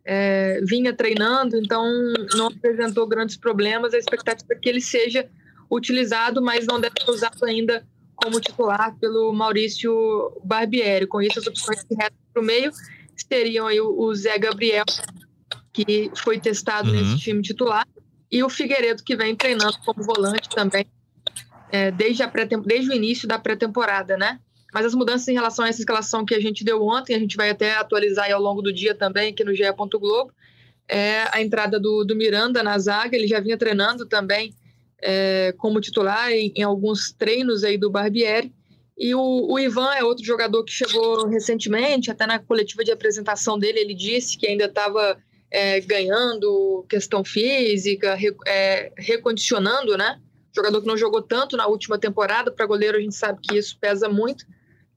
[0.05, 1.85] é, vinha treinando, então
[2.35, 3.93] não apresentou grandes problemas.
[3.93, 5.27] A expectativa é que ele seja
[5.69, 11.07] utilizado, mas não deve ser usado ainda como titular pelo Maurício Barbieri.
[11.07, 12.71] Com isso, as opções que restam para o meio
[13.29, 14.85] seriam aí o Zé Gabriel,
[15.71, 16.95] que foi testado uhum.
[16.95, 17.87] nesse time titular,
[18.31, 20.85] e o Figueiredo, que vem treinando como volante também
[21.73, 22.31] é, desde, a
[22.63, 24.39] desde o início da pré-temporada, né?
[24.71, 27.35] Mas as mudanças em relação a essa escalação que a gente deu ontem, a gente
[27.35, 29.63] vai até atualizar ao longo do dia também aqui no GE.
[29.99, 30.31] Globo,
[30.87, 34.53] é a entrada do, do Miranda na zaga, ele já vinha treinando também
[35.01, 38.53] é, como titular em, em, alguns treinos aí do Barbieri.
[38.97, 43.57] E o, o, Ivan é outro jogador que chegou recentemente, até na coletiva de apresentação
[43.57, 45.17] dele, ele disse que ainda estava
[45.51, 50.19] é, ganhando questão física, re, é, recondicionando, né?
[50.55, 53.77] Jogador que não jogou tanto na última temporada, para goleiro a gente sabe que isso
[53.79, 54.45] pesa muito.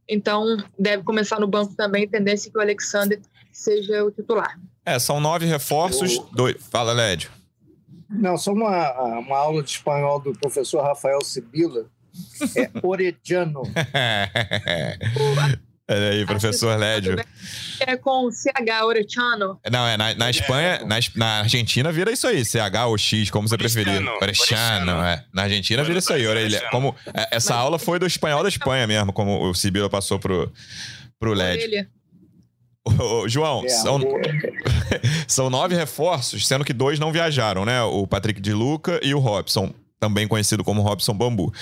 [0.09, 3.21] Então, deve começar no banco também, tendência que o Alexander
[3.51, 4.59] seja o titular.
[4.85, 6.19] É, são nove reforços.
[6.33, 6.57] Dois...
[6.71, 7.31] Fala, Lédio.
[8.09, 11.87] Não, só uma, uma aula de espanhol do professor Rafael Sibila.
[12.57, 13.63] É Orediano.
[15.89, 17.17] Olha aí, professor Lédio.
[17.79, 19.61] É com CH, Orechano.
[19.71, 23.47] Não, é na, na Espanha, na, na, Argentina vira isso aí, CH ou X, como
[23.47, 24.03] você preferir.
[24.21, 25.25] Orechano, é.
[25.33, 26.61] Na Argentina vira isso aí, Orelha.
[26.73, 30.19] Como, é, essa Mas, aula foi do espanhol da Espanha mesmo, como o Sibila passou
[30.19, 30.53] pro,
[31.21, 31.87] pro Lédio.
[33.01, 34.01] Ô, João, é, são,
[35.27, 37.83] são nove reforços, sendo que dois não viajaram, né?
[37.83, 41.53] O Patrick de Luca e o Robson, também conhecido como Robson Bambu.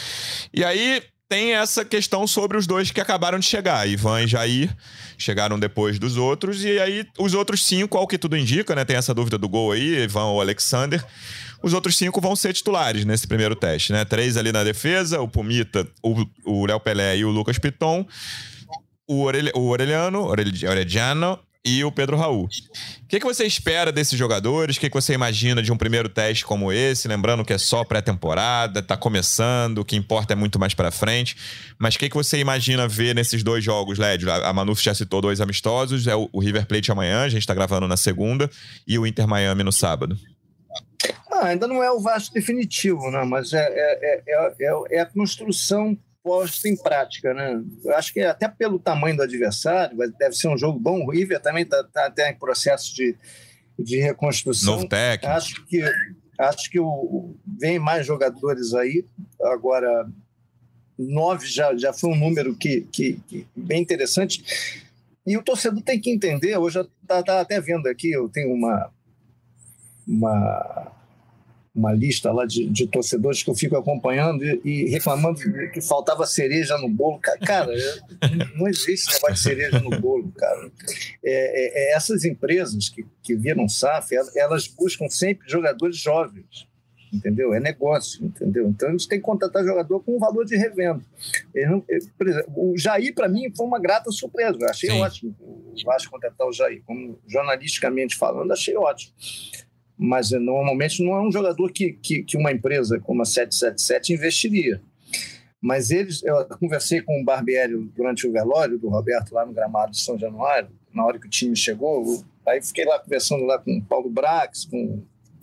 [0.53, 3.89] E aí, tem essa questão sobre os dois que acabaram de chegar.
[3.89, 4.77] Ivan e Jair
[5.17, 6.63] chegaram depois dos outros.
[6.63, 8.85] E aí, os outros cinco, ao que tudo indica, né?
[8.85, 11.05] Tem essa dúvida do gol aí, Ivan ou Alexander.
[11.63, 14.05] Os outros cinco vão ser titulares nesse primeiro teste, né?
[14.05, 15.89] Três ali na defesa, o Pumita,
[16.45, 18.07] o Léo Pelé e o Lucas Piton.
[19.09, 22.45] O, Orelha, o Orelhano, Orelhano e o Pedro Raul.
[22.45, 24.77] O que, que você espera desses jogadores?
[24.77, 27.09] O que, que você imagina de um primeiro teste como esse?
[27.09, 31.37] Lembrando que é só pré-temporada, tá começando, o que importa é muito mais para frente.
[31.79, 34.31] Mas o que, que você imagina ver nesses dois jogos, Lédio?
[34.31, 37.89] A Manuf já citou dois amistosos, é o River Plate amanhã, a gente tá gravando
[37.89, 38.51] na segunda,
[38.87, 40.19] e o Inter Miami no sábado.
[41.33, 43.25] Ah, ainda não é o Vasco definitivo, né?
[43.25, 44.55] mas é, é, é,
[44.91, 47.35] é a construção posto em prática.
[47.35, 47.63] Né?
[47.85, 51.05] Eu acho que até pelo tamanho do adversário, deve ser um jogo bom.
[51.05, 53.15] O River também está tá até em processo de,
[53.79, 54.77] de reconstrução.
[54.77, 55.37] Novo técnico.
[55.37, 55.83] Acho que,
[56.39, 59.05] acho que o, vem mais jogadores aí.
[59.43, 60.09] Agora,
[60.99, 64.43] nove já, já foi um número que, que, que bem interessante.
[65.27, 68.91] E o torcedor tem que entender, hoje eu estava até vendo aqui, eu tenho uma,
[70.07, 70.94] uma
[71.75, 75.41] uma lista lá de, de, torcedores que eu fico acompanhando e, e, reclamando
[75.73, 77.19] que faltava cereja no bolo.
[77.19, 77.73] Cara,
[78.57, 80.71] não existe negócio de cereja no bolo, cara.
[81.25, 86.69] É, é, é essas empresas que, que viram SAF, elas buscam sempre jogadores jovens,
[87.13, 87.53] entendeu?
[87.53, 88.69] É negócio, entendeu?
[88.69, 91.03] Então eles têm que contratar jogador com um valor de revenda.
[91.53, 91.85] Não,
[92.17, 94.57] por exemplo, o Jair, para mim, foi uma grata surpresa.
[94.61, 95.01] Eu achei Sim.
[95.01, 96.83] ótimo o Vasco contratar o Jair.
[96.87, 99.13] Como jornalisticamente falando, achei ótimo
[99.97, 104.13] mas eh, normalmente não é um jogador que, que, que uma empresa como a 777
[104.13, 104.81] investiria.
[105.61, 109.93] Mas eles, eu conversei com o Barbieri durante o velório do Roberto lá no gramado
[109.93, 113.79] de São Januário, na hora que o time chegou, aí fiquei lá conversando lá com
[113.79, 115.03] o Paulo Brax, com o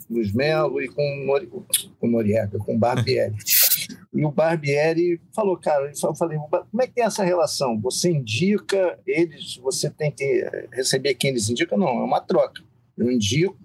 [0.10, 1.66] Luiz Melo e com o, Nori, com
[2.02, 3.36] o Noriega, com o Barbieri.
[4.14, 7.80] E o Barbieri falou, cara, eu falei, como é que tem essa relação?
[7.80, 11.78] Você indica eles, você tem que receber quem eles indicam?
[11.78, 12.62] Não, é uma troca.
[12.98, 13.58] Eu indico,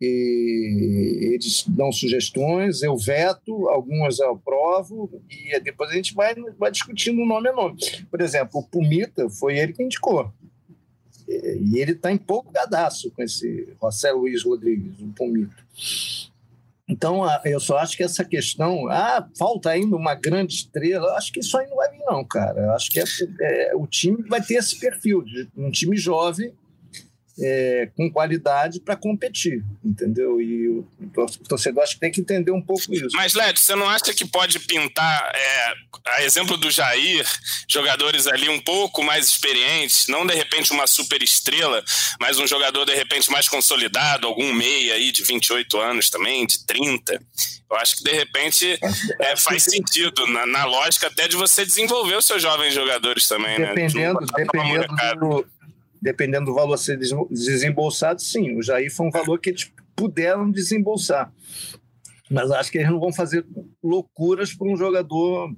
[0.00, 6.70] e eles dão sugestões, eu veto, algumas eu aprovo, e depois a gente vai, vai
[6.70, 7.78] discutindo nome a nome.
[8.10, 10.32] Por exemplo, o Pumita foi ele que indicou.
[11.28, 15.54] E ele está empolgadaço com esse José Luiz Rodrigues, o Pumita.
[16.88, 21.38] Então, eu só acho que essa questão, ah, falta ainda uma grande estrela, acho que
[21.38, 22.60] isso aí não vai vir, não, cara.
[22.62, 23.04] Eu acho que é,
[23.42, 26.52] é, o time vai ter esse perfil de um time jovem
[27.38, 30.40] é, com qualidade para competir, entendeu?
[30.40, 30.86] E o,
[31.48, 33.08] torcedor acho que tem que entender um pouco isso.
[33.14, 35.74] Mas, Led, você não acha que pode pintar, é,
[36.06, 37.26] a exemplo do Jair,
[37.68, 41.82] jogadores ali um pouco mais experientes, não de repente uma super estrela,
[42.20, 46.64] mas um jogador de repente mais consolidado, algum meia aí de 28 anos também, de
[46.66, 47.20] 30?
[47.70, 48.78] Eu acho que de repente
[49.20, 53.58] é, faz sentido, na, na, lógica até de você desenvolver os seus jovens jogadores também,
[53.58, 54.26] dependendo, né?
[54.36, 55.46] Dependendo, dependendo do,
[56.00, 60.50] dependendo do valor a ser desembolsado, sim, o Jair foi um valor que eles puderam
[60.50, 61.32] desembolsar.
[62.30, 63.44] Mas acho que eles não vão fazer
[63.82, 65.54] loucuras para um jogador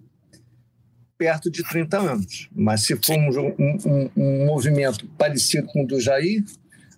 [1.18, 2.48] perto de 30 anos.
[2.52, 6.42] Mas se for um, um, um, movimento parecido com o do Jair,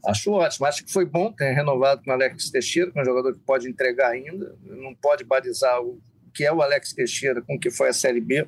[0.06, 0.66] acho ótimo.
[0.66, 3.40] Acho que foi bom ter renovado com o Alex Teixeira, que é um jogador que
[3.40, 6.00] pode entregar ainda, não pode balizar o
[6.32, 8.46] que é o Alex Teixeira com o que foi a Série B.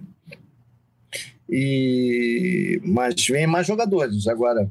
[1.49, 4.69] E mas vem mais jogadores agora.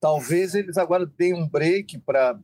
[0.00, 2.34] Talvez eles agora deem um break para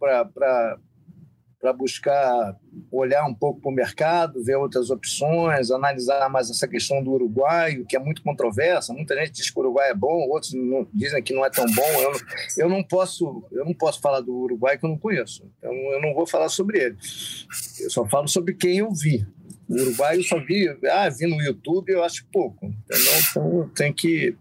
[1.62, 2.56] para buscar
[2.90, 7.86] olhar um pouco para o mercado, ver outras opções, analisar mais essa questão do uruguaio,
[7.86, 8.92] que é muito controversa.
[8.92, 11.64] Muita gente diz que o Uruguai é bom, outros não, dizem que não é tão
[11.66, 12.00] bom.
[12.00, 12.12] Eu
[12.58, 15.48] eu não, posso, eu não posso falar do Uruguai que eu não conheço.
[15.58, 16.96] Então eu não vou falar sobre ele.
[17.78, 19.24] Eu só falo sobre quem eu vi.
[19.72, 22.66] O Uruguai eu só vi, ah, vi no YouTube, eu acho pouco.
[22.66, 23.12] Entendeu?
[23.30, 24.36] Então tem que.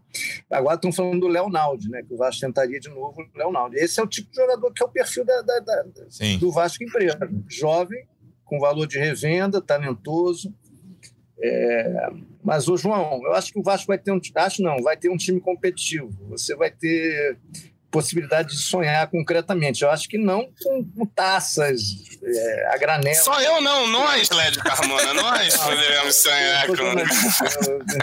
[0.50, 2.04] Agora estão falando do Leonardo, né?
[2.04, 3.78] Que o Vasco tentaria de novo o Leonardo.
[3.78, 5.84] Esse é o tipo de jogador que é o perfil da, da, da
[6.38, 7.18] do Vasco empresa.
[7.48, 8.06] Jovem,
[8.44, 10.54] com valor de revenda, talentoso.
[11.44, 12.10] É,
[12.44, 14.20] mas o João, eu acho que o Vasco vai ter um.
[14.36, 16.12] Acho não, vai ter um time competitivo.
[16.30, 17.38] Você vai ter
[17.92, 19.84] possibilidade de sonhar concretamente.
[19.84, 21.82] Eu acho que não com, com taças
[22.24, 23.16] é, a granel.
[23.16, 26.74] Só eu não, nós, Led Carmona, nós poderemos sonhar com.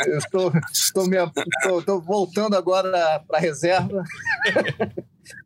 [0.06, 4.04] Eu estou, estou, me, estou, estou voltando agora para a reserva.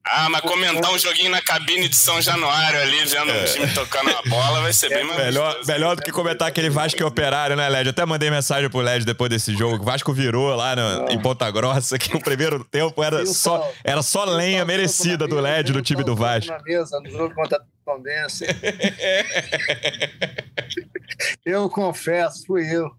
[0.04, 3.42] Ah, mas comentar um joguinho na cabine de São Januário ali, vendo é.
[3.42, 6.48] um time tocando a bola, vai ser é, bem mais melhor, melhor do que comentar
[6.48, 7.86] aquele Vasco operário, né, Led?
[7.86, 9.82] Eu até mandei mensagem pro Led depois desse jogo.
[9.82, 14.02] O Vasco virou lá no, em Ponta Grossa, que o primeiro tempo era só, era
[14.02, 16.52] só lenha merecida do Led do time do Vasco.
[16.52, 18.46] Na mesa, no jogo contra a Tombense.
[21.46, 22.90] eu confesso, fui eu.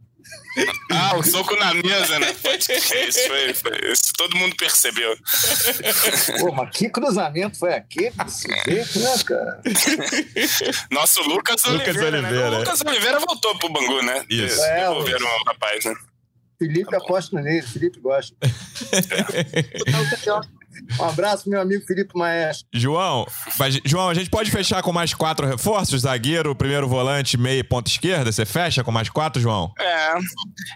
[0.91, 2.33] Ah, o soco na mesa, né?
[2.41, 5.15] Pode isso foi, foi, isso todo mundo percebeu.
[6.39, 9.61] Pô, mas que cruzamento foi aquele desse jeito, né, cara?
[10.91, 12.17] Nosso Lucas, Lucas Oliveira.
[12.17, 12.49] Oliveira.
[12.49, 12.55] Né?
[12.55, 14.25] O Lucas Oliveira voltou pro Bangu, né?
[14.29, 14.61] Isso.
[14.63, 15.95] É, Devolveram o rapaz, né?
[16.57, 18.35] Felipe tá aposta nele, Felipe gosta.
[20.99, 22.67] Um abraço, meu amigo Felipe Maestro.
[22.73, 23.25] João,
[23.57, 26.01] mas, João, a gente pode fechar com mais quatro reforços?
[26.01, 28.31] Zagueiro, primeiro volante, meio e ponta esquerda?
[28.31, 29.71] Você fecha com mais quatro, João?
[29.79, 30.13] É.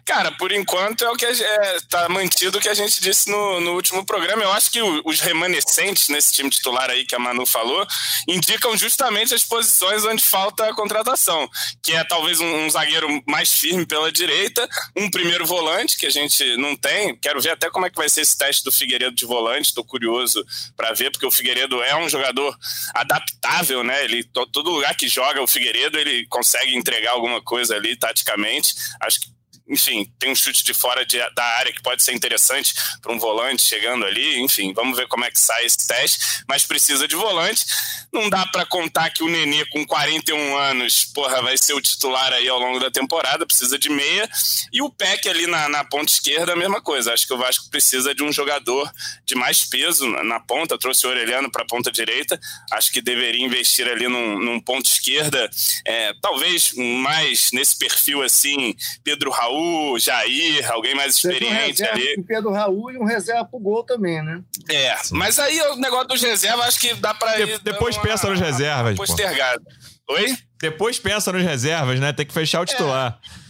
[0.05, 3.61] Cara, por enquanto é o que é, tá mantido o que a gente disse no,
[3.61, 4.43] no último programa.
[4.43, 7.85] Eu acho que o, os remanescentes nesse time titular aí que a Manu falou
[8.27, 11.49] indicam justamente as posições onde falta a contratação,
[11.81, 16.09] que é talvez um, um zagueiro mais firme pela direita, um primeiro volante que a
[16.09, 17.15] gente não tem.
[17.17, 19.73] Quero ver até como é que vai ser esse teste do Figueiredo de volante.
[19.73, 22.55] Tô curioso para ver, porque o Figueiredo é um jogador
[22.93, 24.03] adaptável, né?
[24.03, 28.75] Ele, todo lugar que joga o Figueiredo, ele consegue entregar alguma coisa ali taticamente.
[29.01, 29.36] Acho que
[29.67, 33.19] enfim, tem um chute de fora de, da área que pode ser interessante para um
[33.19, 34.39] volante chegando ali.
[34.39, 37.65] Enfim, vamos ver como é que sai esse teste, mas precisa de volante.
[38.11, 42.31] Não dá para contar que o Nenê, com 41 anos, porra, vai ser o titular
[42.31, 44.29] aí ao longo da temporada, precisa de meia.
[44.71, 47.13] E o Peck ali na, na ponta esquerda, a mesma coisa.
[47.13, 48.89] Acho que o Vasco precisa de um jogador
[49.25, 50.77] de mais peso na, na ponta.
[50.77, 52.39] Trouxe o Orelhano para a ponta direita.
[52.71, 55.49] Acho que deveria investir ali num, num ponto esquerda,
[55.85, 62.23] é, talvez mais nesse perfil assim, Pedro Raul Raul, Jair, alguém mais experiente um ali.
[62.23, 64.41] Pedro Raul e um reserva pro gol também, né?
[64.69, 67.59] É, mas aí o negócio dos reservas, acho que dá pra ir.
[67.59, 68.95] depois uma, pensa nos reservas.
[68.95, 69.63] Postergado.
[70.09, 70.37] Oi?
[70.59, 72.13] Depois pensa nos reservas, né?
[72.13, 72.65] Tem que fechar o é.
[72.67, 73.19] titular.
[73.43, 73.47] É.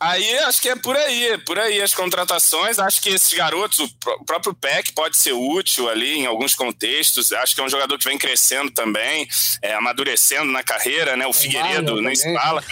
[0.00, 2.78] Aí acho que é por aí, por aí as contratações.
[2.78, 7.32] Acho que esses garotos, o próprio PEC pode ser útil ali em alguns contextos.
[7.32, 9.28] Acho que é um jogador que vem crescendo também,
[9.62, 11.26] é, amadurecendo na carreira, né?
[11.26, 12.62] O, o Figueiredo nem se fala.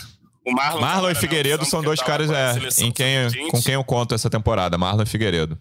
[0.47, 4.14] O Marlon, Marlon e Figueiredo são dois caras é, em quem, com quem eu conto
[4.14, 4.78] essa temporada.
[4.78, 5.59] Marlon e Figueiredo.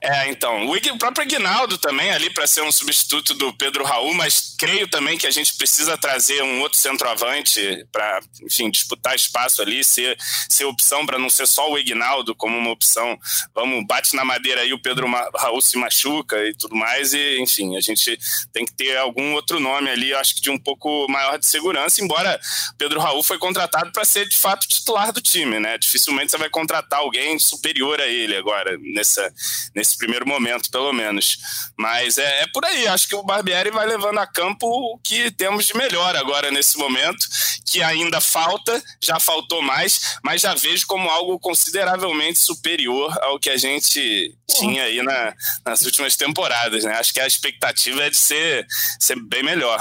[0.00, 4.54] É, então, o próprio Aguinaldo também ali para ser um substituto do Pedro Raul, mas
[4.58, 9.82] creio também que a gente precisa trazer um outro centroavante para, enfim, disputar espaço ali,
[9.82, 10.16] ser,
[10.48, 13.18] ser opção para não ser só o Aguinaldo como uma opção.
[13.54, 17.76] Vamos, bate na madeira aí, o Pedro Raul se machuca e tudo mais, e enfim,
[17.76, 18.18] a gente
[18.52, 22.02] tem que ter algum outro nome ali, acho que de um pouco maior de segurança,
[22.02, 22.38] embora
[22.76, 25.78] Pedro Raul foi contratado para ser de fato titular do time, né?
[25.78, 29.32] Dificilmente você vai contratar alguém superior a ele agora, nessa,
[29.74, 31.38] nesse primeiro momento, pelo menos.
[31.76, 35.30] Mas é, é por aí, acho que o Barbieri vai levando a campo o que
[35.30, 37.26] temos de melhor agora nesse momento,
[37.66, 43.50] que ainda falta, já faltou mais, mas já vejo como algo consideravelmente superior ao que
[43.50, 46.92] a gente tinha aí na, nas últimas temporadas, né?
[46.98, 48.66] Acho que a expectativa é de ser,
[49.00, 49.80] ser bem melhor.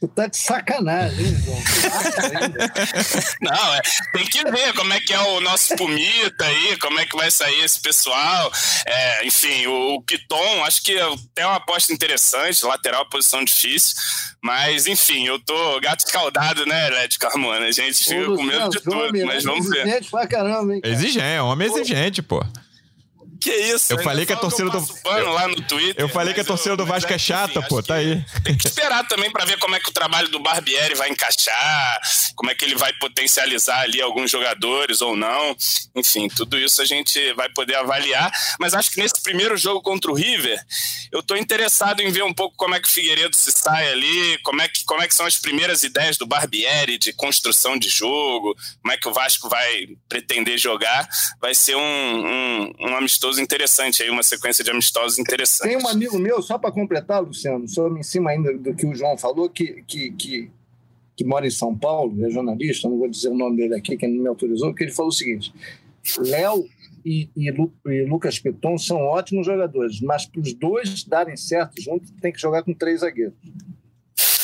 [0.00, 1.58] Tu tá de sacanagem, hein, João?
[3.42, 3.80] Não, é,
[4.14, 7.30] tem que ver como é que é o nosso Pumita aí, como é que vai
[7.30, 8.50] sair esse pessoal.
[8.86, 10.96] É, enfim, o, o Piton, acho que
[11.34, 13.94] tem uma aposta interessante, lateral, posição difícil.
[14.42, 17.66] Mas, enfim, eu tô gato escaldado, né, Led Carmona?
[17.66, 19.86] A gente fica com medo de tudo, mas vamos ver.
[19.86, 20.80] Exigente pra caramba, hein?
[20.82, 22.42] Exigente, é homem exigente, pô.
[23.40, 23.92] Que isso?
[23.92, 24.86] Eu falei que a torcida do.
[25.06, 27.94] Eu, lá no Twitter, eu falei que a torcida do Vasco é chata, pô, tá
[27.94, 28.22] aí.
[28.44, 32.00] Tem que esperar também para ver como é que o trabalho do Barbieri vai encaixar,
[32.36, 35.56] como é que ele vai potencializar ali alguns jogadores ou não.
[35.96, 38.30] Enfim, tudo isso a gente vai poder avaliar.
[38.58, 40.60] Mas acho que nesse primeiro jogo contra o River,
[41.10, 44.38] eu tô interessado em ver um pouco como é que o Figueiredo se sai ali,
[44.42, 47.88] como é que, como é que são as primeiras ideias do Barbieri de construção de
[47.88, 51.08] jogo, como é que o Vasco vai pretender jogar.
[51.40, 55.74] Vai ser um, um, um amistoso amistoso interessante aí, uma sequência de amistosos interessantes.
[55.74, 58.94] Tem um amigo meu, só para completar, Luciano, só em cima ainda do que o
[58.94, 60.50] João falou, que, que, que,
[61.16, 64.06] que mora em São Paulo, é jornalista, não vou dizer o nome dele aqui, que
[64.06, 65.52] não me autorizou, que ele falou o seguinte:
[66.18, 66.66] Léo
[67.04, 71.80] e, e, Lu, e, Lucas Piton são ótimos jogadores, mas para os dois darem certo
[71.80, 73.34] juntos, tem que jogar com três zagueiros.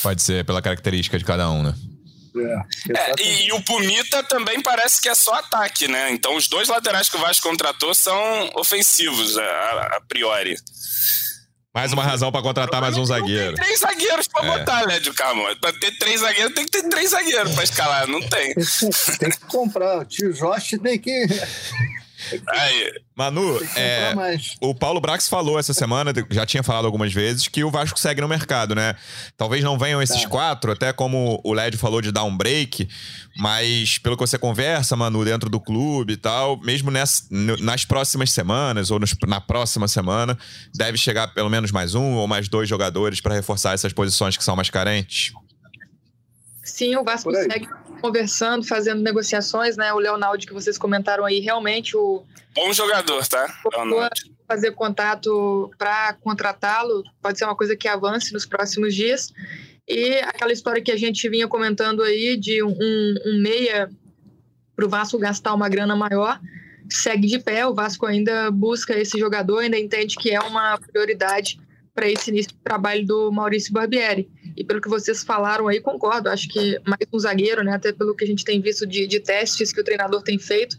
[0.02, 1.74] Pode ser pela característica de cada um, né?
[2.40, 6.10] É, é, e, e, o Pumita também parece que é só ataque, né?
[6.10, 10.56] Então os dois laterais que o Vasco contratou são ofensivos, a, a priori.
[11.76, 13.54] Mais uma razão para contratar mais um zagueiro.
[13.54, 14.58] Tem três zagueiros para é.
[14.58, 15.58] botar, né, de Camões?
[15.58, 18.06] Para ter três zagueiros, tem que ter três zagueiros para escalar.
[18.06, 18.54] Não tem.
[19.20, 19.98] tem que comprar.
[19.98, 21.26] O tio Jorge tem que.
[22.48, 22.92] Aí.
[23.16, 24.14] Manu, é,
[24.60, 28.20] o Paulo Brax falou essa semana, já tinha falado algumas vezes, que o Vasco segue
[28.20, 28.94] no mercado, né?
[29.38, 30.28] Talvez não venham esses tá.
[30.28, 32.86] quatro, até como o Led falou de dar um break,
[33.38, 38.30] mas pelo que você conversa, Manu, dentro do clube e tal, mesmo nessa, nas próximas
[38.30, 40.36] semanas ou nos, na próxima semana,
[40.74, 44.44] deve chegar pelo menos mais um ou mais dois jogadores para reforçar essas posições que
[44.44, 45.32] são mais carentes?
[46.66, 47.68] Sim, o Vasco segue
[48.00, 49.92] conversando, fazendo negociações, né?
[49.92, 53.46] O Leonardo que vocês comentaram aí, realmente o bom jogador, tá?
[54.48, 59.32] Fazer contato para contratá-lo pode ser uma coisa que avance nos próximos dias.
[59.86, 62.76] E aquela história que a gente vinha comentando aí de um,
[63.24, 63.88] um meia
[64.74, 66.40] para o Vasco gastar uma grana maior
[66.90, 67.64] segue de pé.
[67.64, 71.58] O Vasco ainda busca esse jogador, ainda entende que é uma prioridade
[71.96, 74.30] para esse início de trabalho do Maurício Barbieri.
[74.54, 76.28] E pelo que vocês falaram aí, concordo.
[76.28, 77.72] Acho que mais um zagueiro, né?
[77.72, 80.78] Até pelo que a gente tem visto de, de testes que o treinador tem feito,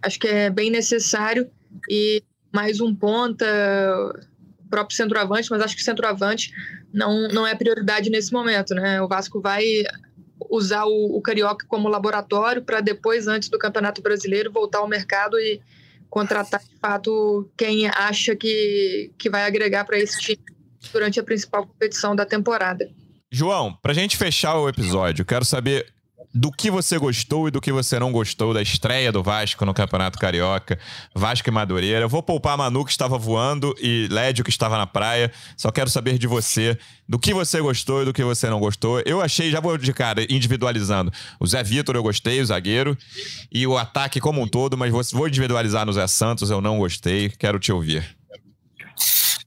[0.00, 1.50] acho que é bem necessário.
[1.90, 3.44] E mais um ponta,
[4.70, 6.52] próprio centroavante, mas acho que centroavante
[6.92, 9.02] não, não é prioridade nesse momento, né?
[9.02, 9.64] O Vasco vai
[10.48, 15.38] usar o, o Carioca como laboratório para depois, antes do Campeonato Brasileiro, voltar ao mercado
[15.40, 15.60] e
[16.08, 20.51] contratar de fato quem acha que, que vai agregar para esse time
[20.92, 22.88] durante a principal competição da temporada.
[23.30, 25.92] João, pra gente fechar o episódio, quero saber
[26.34, 29.74] do que você gostou e do que você não gostou da estreia do Vasco no
[29.74, 30.78] Campeonato Carioca,
[31.14, 32.04] Vasco e Madureira.
[32.04, 35.30] Eu vou poupar a Manu que estava voando e Lédio que estava na praia.
[35.56, 39.02] Só quero saber de você, do que você gostou e do que você não gostou.
[39.04, 41.12] Eu achei, já vou de cara, individualizando.
[41.38, 42.96] O Zé Vitor eu gostei, o zagueiro,
[43.50, 47.28] e o ataque como um todo, mas vou individualizar no Zé Santos, eu não gostei.
[47.28, 48.21] Quero te ouvir.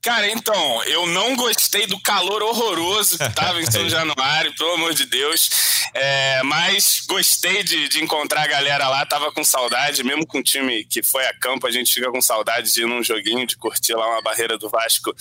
[0.06, 4.94] Cara, então, eu não gostei do calor horroroso que estava em São Januário, pelo amor
[4.94, 5.50] de Deus.
[5.92, 10.42] É, mas gostei de, de, encontrar a galera lá, tava com saudade, mesmo com o
[10.42, 13.56] time que foi a campo, a gente fica com saudade de ir num joguinho, de
[13.56, 15.12] curtir lá uma barreira do Vasco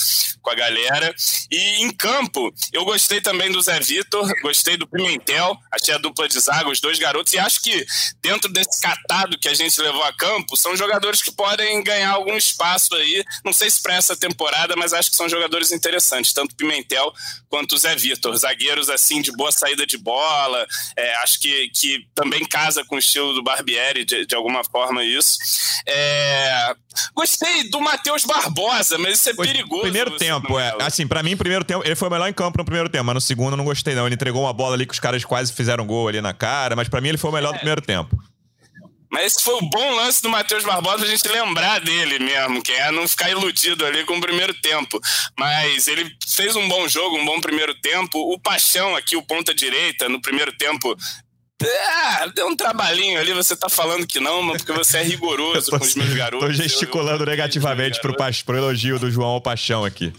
[0.41, 1.15] com a galera.
[1.49, 6.27] E em campo, eu gostei também do Zé Vitor, gostei do Pimentel, achei a dupla
[6.27, 7.85] de zaga, os dois garotos, e acho que
[8.21, 12.35] dentro desse catado que a gente levou a campo, são jogadores que podem ganhar algum
[12.37, 16.33] espaço aí, não sei se para essa temporada, temporada, mas acho que são jogadores interessantes,
[16.33, 17.11] tanto Pimentel
[17.49, 18.35] quanto o Zé Vitor.
[18.35, 22.99] Zagueiros, assim, de boa saída de bola, é, acho que, que também casa com o
[22.99, 25.37] estilo do Barbieri, de, de alguma forma, isso.
[25.87, 26.75] É,
[27.15, 29.83] gostei do Matheus Barbosa, mas isso é perigoso.
[29.83, 30.75] Primeiro tempo, é.
[30.81, 33.15] Assim, para mim, primeiro tempo, ele foi o melhor em campo no primeiro tempo, mas
[33.15, 34.05] no segundo eu não gostei, não.
[34.05, 36.89] Ele entregou uma bola ali que os caras quase fizeram gol ali na cara, mas
[36.89, 37.53] para mim ele foi o melhor é.
[37.53, 38.17] do primeiro tempo.
[39.11, 42.71] Mas esse foi o bom lance do Matheus Barbosa a gente lembrar dele mesmo, que
[42.71, 44.99] é não ficar iludido ali com o primeiro tempo.
[45.37, 48.17] Mas ele fez um bom jogo, um bom primeiro tempo.
[48.33, 50.95] O Paixão aqui, o ponta direita, no primeiro tempo
[51.63, 55.79] ah, deu um trabalhinho ali, você tá falando que não, porque você é rigoroso tô,
[55.79, 56.47] com os meus garotos.
[56.47, 58.13] Tô gesticulando eu, eu, negativamente pro,
[58.45, 60.13] pro elogio do João ao Paixão aqui.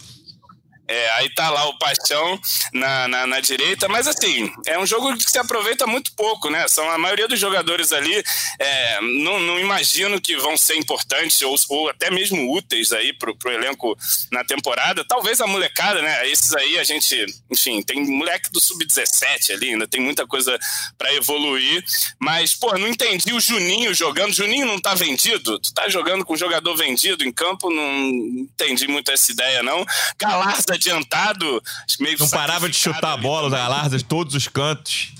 [0.89, 2.41] É, aí tá lá o Paixão
[2.73, 6.67] na, na, na, direita, mas assim, é um jogo que se aproveita muito pouco, né?
[6.69, 8.23] São a maioria dos jogadores ali,
[8.59, 13.37] é, não, não imagino que vão ser importantes ou, ou até mesmo úteis aí pro,
[13.37, 13.97] pro elenco
[14.31, 15.05] na temporada.
[15.05, 16.29] Talvez a molecada, né?
[16.29, 20.57] Esses aí a gente, enfim, tem moleque do sub-17 ali, ainda tem muita coisa
[20.97, 21.85] para evoluir,
[22.19, 24.33] mas, pô, não entendi o Juninho jogando.
[24.33, 25.59] Juninho não tá vendido?
[25.59, 27.71] Tu tá jogando com jogador vendido em campo?
[27.71, 27.83] Não
[28.41, 29.85] entendi muito essa ideia, não.
[30.19, 31.63] Galarza adiantado.
[32.01, 35.13] Meio não parava de chutar a bola, os Galarza de todos os cantos.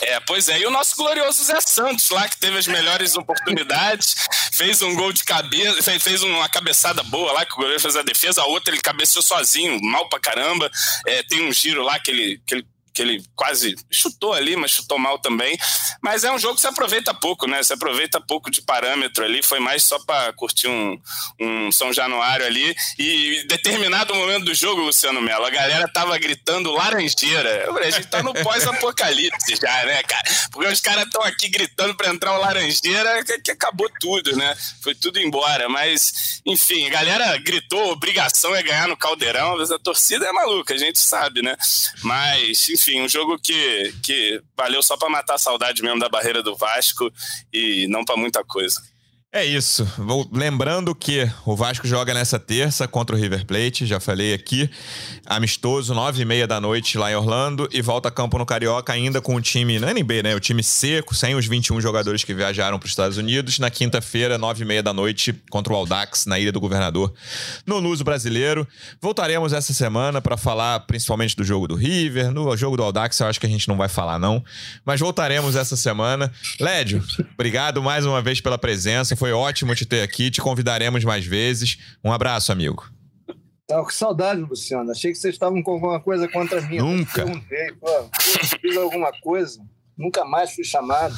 [0.00, 0.58] É, pois é.
[0.60, 4.14] E o nosso glorioso Zé Santos lá, que teve as melhores oportunidades,
[4.52, 7.96] fez um gol de cabeça, fez, fez uma cabeçada boa lá, que o goleiro fez
[7.96, 10.70] a defesa, a outra ele cabeceou sozinho, mal pra caramba.
[11.06, 14.72] É, tem um giro lá que ele, que ele que ele quase chutou ali, mas
[14.72, 15.58] chutou mal também.
[16.02, 17.62] Mas é um jogo que se aproveita pouco, né?
[17.62, 19.42] Se aproveita pouco de parâmetro ali.
[19.42, 21.00] Foi mais só para curtir um,
[21.40, 22.74] um São Januário ali.
[22.98, 27.66] E determinado momento do jogo, Luciano Melo, a galera tava gritando laranjeira.
[27.66, 30.24] Falei, a gente tá no pós-apocalipse já, né, cara?
[30.50, 34.56] Porque os caras estão aqui gritando para entrar o laranjeira, que, que, acabou tudo, né?
[34.82, 35.68] Foi tudo embora.
[35.68, 39.60] Mas, enfim, a galera gritou, obrigação é ganhar no Caldeirão.
[39.60, 41.56] A torcida é maluca, a gente sabe, né?
[42.02, 46.08] Mas, enfim enfim, um jogo que, que valeu só para matar a saudade mesmo da
[46.08, 47.12] barreira do Vasco
[47.52, 48.80] e não para muita coisa.
[49.32, 49.84] É isso.
[49.96, 54.68] Vou, lembrando que o Vasco joga nessa terça contra o River Plate, já falei aqui.
[55.24, 58.92] Amistoso, nove e meia da noite lá em Orlando e volta a campo no Carioca
[58.92, 60.34] ainda com o time, não é NB, né?
[60.34, 63.60] O time seco, sem os 21 jogadores que viajaram para os Estados Unidos.
[63.60, 67.14] Na quinta-feira, nove e meia da noite, contra o Aldax, na Ilha do Governador,
[67.64, 68.66] no Luso Brasileiro.
[69.00, 72.32] Voltaremos essa semana para falar principalmente do jogo do River.
[72.32, 74.42] No jogo do Aldax, eu acho que a gente não vai falar, não.
[74.84, 76.32] Mas voltaremos essa semana.
[76.58, 77.00] Lédio,
[77.34, 80.30] obrigado mais uma vez pela presença foi ótimo te ter aqui.
[80.30, 81.76] Te convidaremos mais vezes.
[82.02, 82.90] Um abraço, amigo.
[83.68, 84.90] Tava com saudade, Luciano.
[84.90, 86.78] Achei que vocês estavam com alguma coisa contra mim.
[86.78, 87.26] Nunca.
[87.26, 89.60] Perguntei, pô, fiz alguma coisa.
[89.94, 91.14] Nunca mais fui chamado.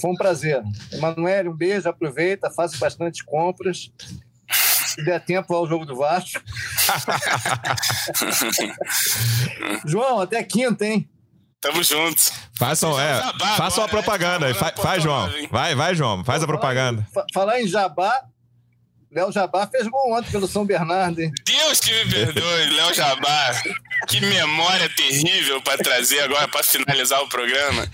[0.00, 0.60] Foi um prazer.
[0.92, 3.92] Emanuel, um beijo, aproveita, faça bastante compras.
[4.50, 6.42] Se der tempo ao jogo do Vasco.
[9.86, 11.08] João, até quinta, hein?
[11.60, 12.22] Tamo junto.
[12.56, 14.46] Façam, é, jabá, façam a propaganda.
[14.48, 14.54] Né?
[14.54, 15.28] Fa faz, João.
[15.50, 16.24] Vai, vai, João.
[16.24, 17.06] Faz a propaganda.
[17.34, 18.12] Falar em jabá,
[19.10, 21.32] Léo Jabá fez gol ontem pelo São Bernardo, hein?
[21.44, 23.54] Deus que me perdoe, Léo Jabá.
[24.06, 27.88] Que memória terrível para trazer agora para finalizar o programa.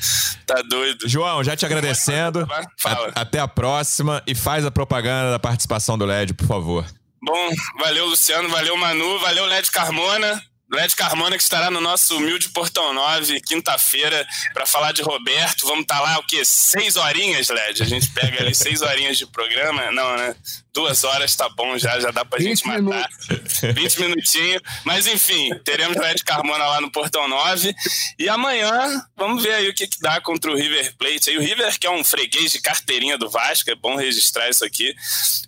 [0.45, 1.09] Tá doido.
[1.09, 2.47] João, já te agradecendo.
[2.79, 3.13] Fala.
[3.15, 6.85] A até a próxima e faz a propaganda da participação do LED, por favor.
[7.23, 10.43] Bom, valeu Luciano, valeu Manu, valeu LED Carmona.
[10.71, 15.67] Led Carmona que estará no nosso humilde Portão 9, quinta-feira, para falar de Roberto.
[15.67, 16.45] Vamos estar tá lá, o quê?
[16.45, 17.83] Seis horinhas, Led?
[17.83, 19.91] A gente pega ali seis horinhas de programa?
[19.93, 20.35] Não, né?
[20.75, 22.83] Duas horas tá bom já, já dá pra gente matar.
[22.83, 23.61] Minutos.
[23.61, 24.63] 20 minutinhos.
[24.85, 27.73] Mas enfim, teremos Led Carmona lá no Portão 9.
[28.19, 31.31] E amanhã, vamos ver aí o que, que dá contra o River Plate.
[31.31, 34.65] Aí o River, que é um freguês de carteirinha do Vasco, é bom registrar isso
[34.65, 34.93] aqui.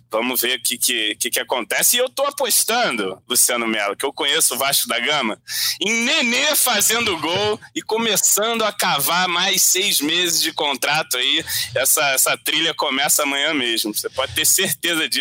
[0.09, 1.97] Vamos ver o que, que, que, que acontece.
[1.97, 5.37] E eu tô apostando, Luciano Melo, que eu conheço o Vasco da Gama,
[5.81, 11.43] em Nenê fazendo gol e começando a cavar mais seis meses de contrato aí.
[11.75, 13.93] Essa, essa trilha começa amanhã mesmo.
[13.93, 15.16] Você pode ter certeza disso.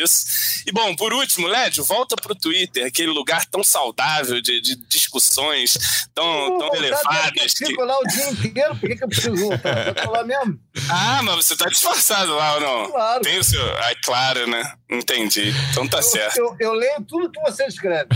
[0.66, 5.76] E bom, por último, Lédio, volta pro Twitter, aquele lugar tão saudável de, de discussões
[6.14, 7.61] tão, tão elevadas.
[7.61, 9.88] Eu fico lá o dia inteiro, por que, que eu preciso voltar?
[9.88, 10.59] Eu tô lá mesmo.
[10.90, 12.90] Ah, mas você tá disfarçado lá ou não?
[12.90, 13.22] Claro.
[13.22, 13.64] Tem o seu.
[13.78, 14.74] Ah, claro, né?
[14.90, 15.53] Entendi.
[15.70, 16.38] Então tá eu, certo.
[16.38, 18.09] Eu, eu, leio tudo que você escreve.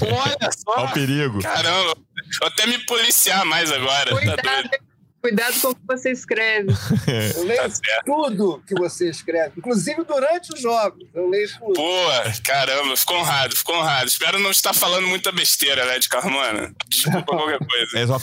[0.00, 0.80] Olha só.
[0.80, 1.42] Olha o perigo.
[1.42, 1.94] Caramba.
[2.40, 4.10] Vou até me policiar mais agora.
[4.10, 4.78] Tá cuidado, tá
[5.22, 6.68] Cuidado com o que você escreve.
[7.36, 11.06] Eu leio Tá tudo que você escreve, inclusive durante os jogos.
[11.14, 11.74] Eu leio tudo.
[11.74, 12.08] Pô,
[12.44, 14.06] caramba, fico honrado, fico honrado.
[14.06, 16.72] Espero não estar falando muita besteira, né, de Carmona.
[16.88, 17.98] Desculpa qualquer coisa.
[17.98, 18.18] É, só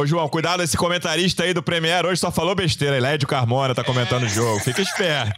[0.00, 2.98] ô, João, cuidado, esse comentarista aí do Premier hoje só falou besteira.
[2.98, 4.60] Lédio Carmona tá comentando o jogo.
[4.60, 5.32] Fica esperto.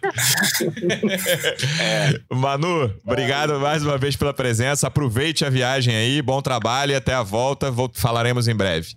[2.30, 4.86] Manu, obrigado mais uma vez pela presença.
[4.86, 6.22] Aproveite a viagem aí.
[6.22, 7.70] Bom trabalho e até a volta.
[7.70, 8.94] Vol- Falaremos em breve.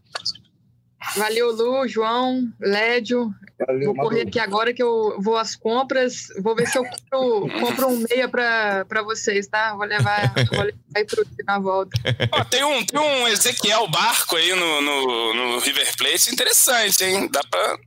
[1.16, 3.34] Valeu, Lu, João, Lédio.
[3.66, 4.30] Valeu, Vou correr Madu.
[4.30, 6.28] aqui agora que eu vou às compras.
[6.40, 9.74] Vou ver se eu compro, compro um meia pra, pra vocês, tá?
[9.76, 11.98] Vou levar, vou levar aí pro na volta.
[12.32, 17.30] Ó, tem, um, tem um Ezequiel Barco aí no, no, no River Plate interessante, hein?
[17.32, 17.78] Dá pra.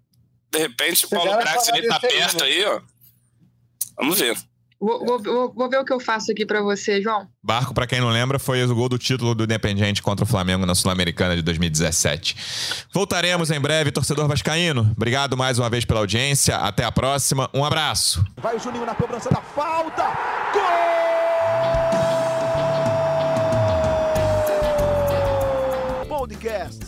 [0.50, 2.46] De repente, o Paulo Brax ele tá perto né?
[2.46, 2.80] aí, ó.
[3.98, 4.36] Vamos ver.
[4.80, 7.26] Vou, vou, vou, ver o que eu faço aqui pra você, João.
[7.42, 10.64] Barco, pra quem não lembra, foi o gol do título do Independiente contra o Flamengo
[10.64, 12.86] na Sul-Americana de 2017.
[12.94, 14.92] Voltaremos em breve, torcedor vascaíno.
[14.96, 16.56] Obrigado mais uma vez pela audiência.
[16.56, 17.50] Até a próxima.
[17.52, 18.24] Um abraço.
[18.40, 20.04] Vai o Juninho na cobrança da falta.
[20.52, 20.62] Gol!
[26.08, 26.87] Podcast.